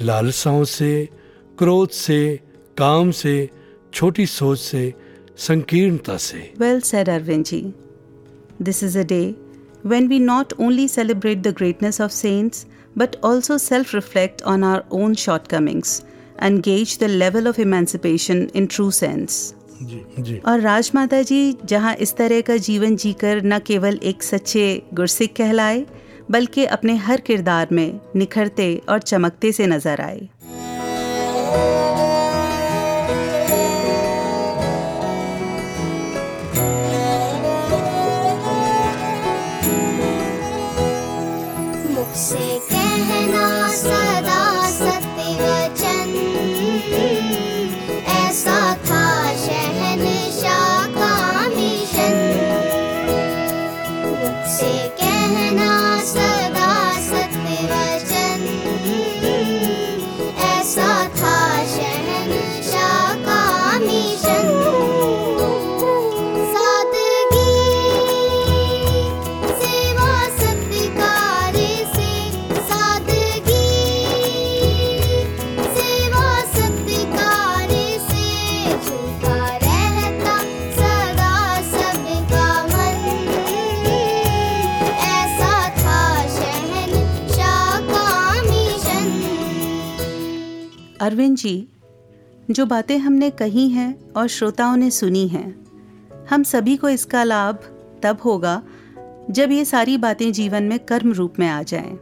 [0.02, 1.10] लालसाओं से
[1.58, 2.40] क्रोध से
[2.78, 3.50] काम से
[3.94, 4.94] छोटी सोच से
[5.38, 7.74] संकीर्णता से। Well said, Arvind ji
[8.62, 9.36] this is a day
[9.88, 12.66] when we not only celebrate the greatness of saints,
[12.96, 16.04] but also self reflect on our own shortcomings
[16.38, 19.54] and gauge the level of emancipation in true sense.
[19.82, 24.66] जी जी और राजमाता जी जहाँ इस तरह का जीवन जीकर न केवल एक सच्चे
[24.94, 25.86] गुरसिक कहलाए
[26.32, 30.28] बल्कि अपने हर किरदार में निखरते और चमकते से नज़र आए
[41.90, 42.49] अरविंद
[92.52, 95.56] जो बातें हमने कही हैं और श्रोताओं ने सुनी हैं
[96.30, 97.60] हम सभी को इसका लाभ
[98.04, 98.62] तब होगा
[99.32, 101.98] जब ये सारी बातें जीवन में कर्म रूप में आ जाएँ।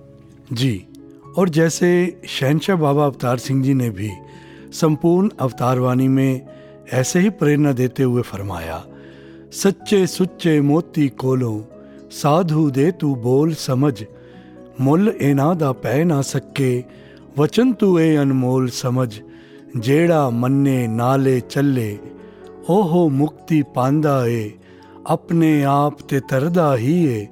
[0.53, 0.85] जी,
[1.37, 1.89] और जैसे
[2.27, 4.11] शहनशाह बाबा अवतार सिंह जी ने भी
[4.71, 6.47] संपूर्ण अवतार वाणी में
[6.93, 8.83] ऐसे ही प्रेरणा देते हुए फरमाया,
[9.53, 11.53] सच्चे सुच्चे मोती कोलो,
[12.11, 13.93] साधु दे तू बोल समझ,
[14.81, 16.83] मुल एनादा पै ना सके,
[17.37, 19.09] वचन तू ए अनमोल समझ
[19.76, 21.96] ਜਿਹੜਾ ਮੰਨੇ ਨਾਲੇ ਚੱਲੇ
[22.68, 24.50] ਉਹ ਮੁਕਤੀ ਪਾਂਦਾ ਏ
[25.06, 27.26] ਆਪਣੇ ਆਪ ਤੇ ਤਰਦਾ ਹੀ ਏ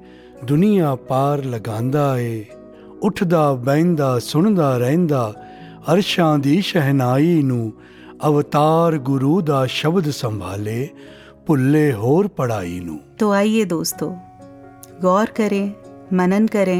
[0.45, 2.43] ਦੁਨੀਆ ਪਾਰ ਲਗਾਂਦਾ ਏ
[3.01, 5.33] ਉੱਠਦਾ ਬੈਂਦਾ ਸੁਣਦਾ ਰਹਿੰਦਾ
[5.93, 7.71] ਅਰਸ਼ਾਂ ਦੀ ਸ਼ਹਿਨਾਈ ਨੂੰ
[8.27, 10.87] ਅਵਤਾਰ ਗੁਰੂ ਦਾ ਸ਼ਬਦ ਸੰਭਾਲੇ
[11.45, 14.09] ਭੁੱਲੇ ਹੋਰ ਪੜਾਈ ਨੂੰ तो आइए दोस्तों
[15.01, 15.63] गौर करें
[16.13, 16.79] मनन करें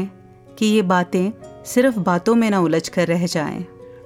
[0.56, 1.24] कि ये बातें
[1.64, 3.62] सिर्फ बातों में न उलझ कर रह जाएं।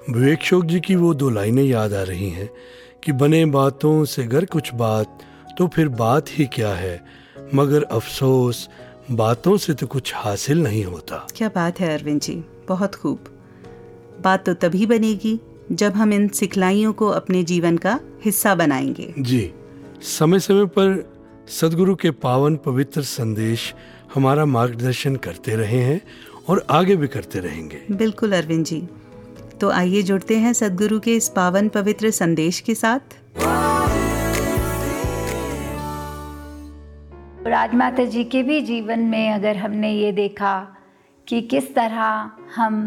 [0.10, 2.49] विवेक शोक जी की वो दो लाइनें याद आ रही हैं
[3.04, 5.20] कि बने बातों से गर कुछ बात
[5.58, 7.06] तो फिर बात ही क्या है?
[7.56, 8.70] मगर अफसोस
[9.12, 12.43] बातों से तो कुछ हासिल नहीं होता। क्या बात है अरविंद जी?
[12.68, 13.20] बहुत खूब।
[14.22, 15.39] बात तो तभी बनेगी
[15.72, 19.54] जब हम इन सिखलाइयों को अपने जीवन का हिस्सा बनाएँगे। जी
[20.02, 21.14] समय समय पर
[21.47, 23.74] सदगुरु के पावन पवित्र संदेश
[24.16, 26.02] हमारा मार्गदर्शन करते रहे हैं
[26.49, 28.88] और आगे भी करते रहेंगे। बिल्कुल अरविंद जी।
[29.62, 32.99] तो आइए जुड़ते हैं सदगुरु के इस पावन पवित्र संदेश के साथ।
[37.47, 40.53] राजमाता जी के भी जीवन में अगर हमने ये देखा
[41.28, 42.80] कि किस तरह हम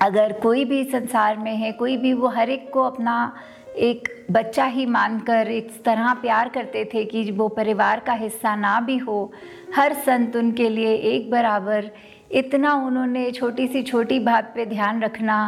[0.00, 3.34] अगर कोई भी संसार में है, कोई भी वो हर एक को अपना
[3.76, 8.80] एक बच्चा ही मानकर एक तरह प्यार करते थे कि वो परिवार का हिस्सा ना
[8.80, 9.32] भी हो,
[9.76, 11.90] हर संत उनके लिए एक बराबर,
[12.32, 15.40] इतना उन्होंने छोटी सी छोटी बात पे ध्यान रखना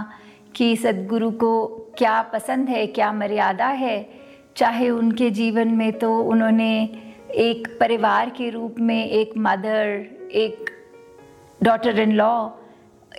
[0.56, 1.66] कि सदगुरु को
[1.98, 4.08] क्या पसंद है, क्या मर्यादा है?
[4.56, 6.82] चाहे उनके जीवन में तो उन्होंने
[7.34, 10.70] एक परिवार के रूप में एक मदर एक
[11.62, 12.48] डॉटर इन लॉ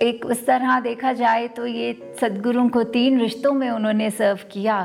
[0.02, 4.78] एक उस तरह देखा जाए तो ये सदगुरु को तीन रिश्तों में उन्होंने सर्व किया।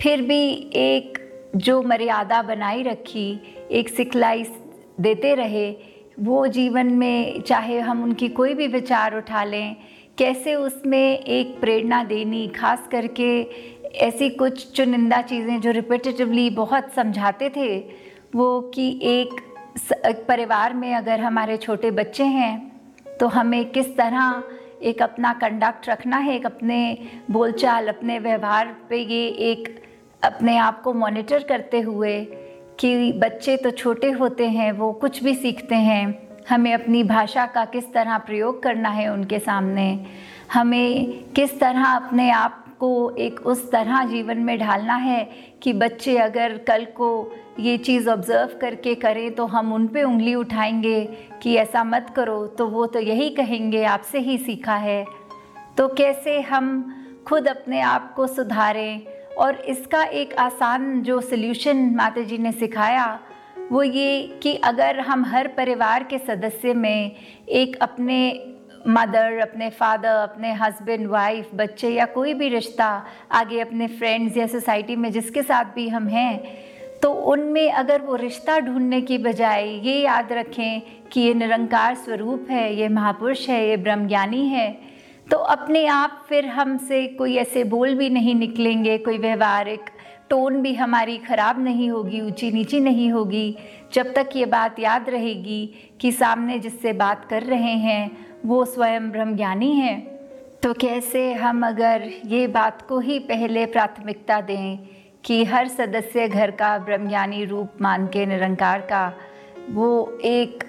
[0.00, 1.18] फिर भी एक
[1.56, 3.40] जो मर्यादा बनाई रखी,
[3.70, 4.44] एक सिखलाई
[5.00, 5.70] देते रहे,
[6.20, 9.76] वो जीवन में चाहे हम उनकी कोई भी विचार उठा लें
[10.18, 13.40] कैसे उसमें एक प्रेरणा देनी, खास करके
[13.98, 17.78] ऐसी कुछ चुनिंदा चीज़ें जो रिपीटेटिवली बहुत समझाते थे,
[18.34, 19.40] वो कि एक
[20.28, 24.42] परिवार में अगर हमारे छोटे बच्चे हैं तो हमें किस तरह
[24.82, 26.98] एक अपना कंडक्ट रखना है, एक अपने
[27.30, 29.68] बोलचाल, अपने व्यवहार पे ये एक
[30.22, 32.20] अपने आप को मॉनिटर करते हुए
[32.80, 37.64] कि बच्चे तो छोटे होते हैं, वो कुछ भी सीखते हैं। हमें अपनी भाषा का
[37.64, 40.06] किस तरह प्रयोग करना है उनके सामने?
[40.52, 45.24] हमें किस तरह अपने आप को एक उस तरह जीवन में ढालना है
[45.62, 50.34] कि बच्चे अगर कल को ये चीज़ ऑब्ज़र्व करके करें तो हम उन पे उंगली
[50.34, 51.04] उठाएँगे
[51.42, 55.04] कि ऐसा मत करो तो वो तो यही कहेंगे, आपसे ही सीखा है।
[55.76, 56.94] तो कैसे हम
[57.26, 59.02] खुद अपने आप को सुधारें?
[59.38, 63.20] और इसका एक आसान जो सल्यूशन माता जी ने सिखाया
[63.72, 67.12] वो ये कि अगर हम हर परिवार के सदस्य में
[67.48, 68.18] एक अपने
[68.88, 72.88] मदर अपने फादर अपने हस्बैंड वाइफ बच्चे या कोई भी रिश्ता,
[73.32, 76.40] आगे अपने फ्रेंड्स या सोसाइटी में जिसके साथ भी हम हैं
[77.02, 80.80] तो उनमें अगर वो रिश्ता ढूँढने की बजाय ये याद रखें
[81.12, 84.70] कि ये निरंकार स्वरूप है, ये महापुरुष है, ये ब्रह्मज्ञानी है
[85.30, 89.90] तो अपने आप फिर हमसे कोई ऐसे बोल भी नहीं निकलेंगे, कोई व्यवहारिक
[90.30, 93.56] टोन भी हमारी ख़राब नहीं होगी, ऊँची नीची नहीं होगी।
[93.92, 95.66] जब तक ये बात याद रहेगी
[96.00, 98.10] कि सामने जिससे बात कर रहे हैं,
[98.46, 100.00] वो स्वयं ब्रह्मज्ञानी हैं।
[100.62, 104.78] तो कैसे हम अगर ये बात को ही पहले प्राथमिकता दें
[105.24, 109.12] कि हर सदस्य घर का ब्रह्मज्ञानी रूप मान के निरंकार का,
[109.70, 110.64] वो एक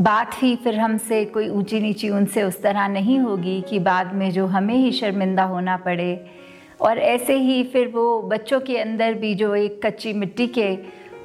[0.00, 4.30] बात ही फिर हमसे कोई ऊँची नीची उनसे उस तरह नहीं होगी कि बाद में
[4.30, 6.35] जो हमें ही शर्मिंदा होना पड़े।
[6.79, 10.69] और ऐसे ही फिर वो बच्चों के अंदर भी जो एक कच्ची मिट्टी के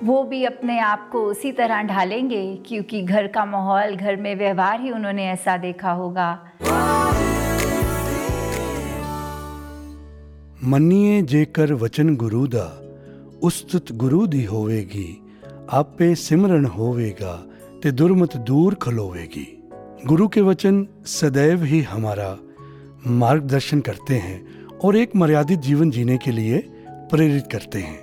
[0.02, 4.80] वो भी अपने आप को उसी तरह ढालेंगे क्योंकि घर का माहौल घर में व्यवहार
[4.80, 6.28] ही उन्होंने ऐसा देखा होगा
[10.64, 12.70] ਮੰਨੀਏ ਜੇਕਰ ਵਚਨ ਗੁਰੂ ਦਾ
[13.42, 15.16] ਉਸਤਤ ਗੁਰੂ ਦੀ ਹੋਵੇਗੀ
[15.72, 17.34] ਆਪੇ ਸਿਮਰਨ होवेगा
[17.82, 19.44] ते दुर्मत दूर खलोवेगी
[20.06, 22.28] गुरु के वचन सदैव ही हमारा
[23.18, 24.38] मार्गदर्शन करते हैं
[24.83, 26.57] और एक मर्यादित जीवन जीने के लिए
[27.11, 27.99] प्रेरित करते हैं।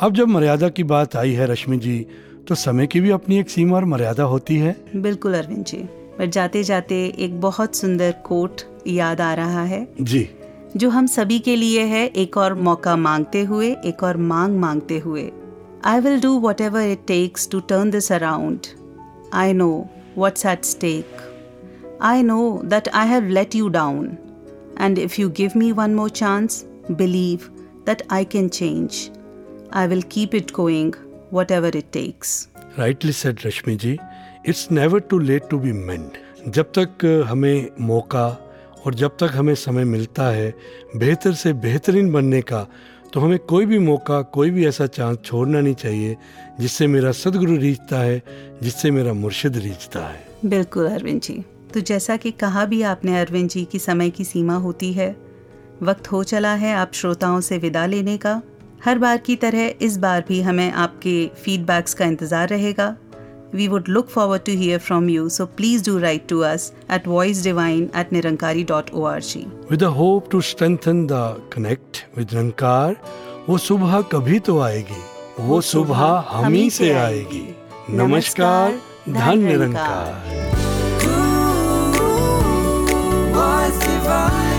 [0.00, 2.06] अब जब मर्यादा की बात आई है रश्मि जी
[2.48, 5.76] तो समय की भी अपनी एक सीमा और मर्यादा होती है। बिल्कुल अरविंद जी।
[6.18, 10.28] पर जाते जाते एक बहुत सुंदर कोट याद आ रहा है। जी।
[10.76, 14.98] जो हम सभी के लिए है एक और मौका मांगते हुए एक और मांग मांगते
[14.98, 15.30] हुए।
[15.84, 18.66] I will do whatever it takes to turn this around
[19.34, 19.72] I know
[20.16, 21.20] what's at stake.
[22.06, 24.08] I know that I have let you down,
[24.76, 26.64] and if you give me one more chance,
[26.96, 27.50] believe
[27.84, 29.10] that I can change.
[29.72, 30.94] I will keep it going,
[31.30, 32.32] whatever it takes.
[32.78, 33.96] Rightly said Rashmi ji
[34.48, 38.26] it's never too late to be mend जब तक अ, हमें मौका
[38.86, 40.52] और जब तक हमें समय मिलता है
[40.96, 42.66] बेहतर से बेहतरीन बनने का
[43.14, 46.16] तो हमें कोई भी मौका कोई भी ऐसा चांस छोड़ना नहीं चाहिए
[46.60, 48.22] जिससे मेरा सदगुरु रीझता है
[48.62, 51.42] जिससे मेरा मुर्शिद रीझता है बिल्कुल अरविंद जी
[51.72, 55.14] तो जैसा कि कहा भी आपने अरविंद जी की समय की सीमा होती है।
[55.82, 58.40] वक्त हो चला है आप श्रोताओं से विदा लेने का।
[58.84, 61.14] हर बार की तरह इस बार भी हमें आपके
[61.44, 62.94] फीडबैक्स का इंतज़ार रहेगा।
[63.54, 67.08] We would look forward to hear from you so please do write to us at
[67.08, 72.34] voice divine at Nirankari dot O R G with hope to strengthen the connect with
[72.34, 72.96] Nirankar
[73.48, 75.02] वो सुबह कभी तो आएगी
[75.40, 77.46] वो सुबह हम ही से आएगी।
[77.90, 80.71] नमस्कार धन निरंकार।
[83.32, 84.51] Was divine.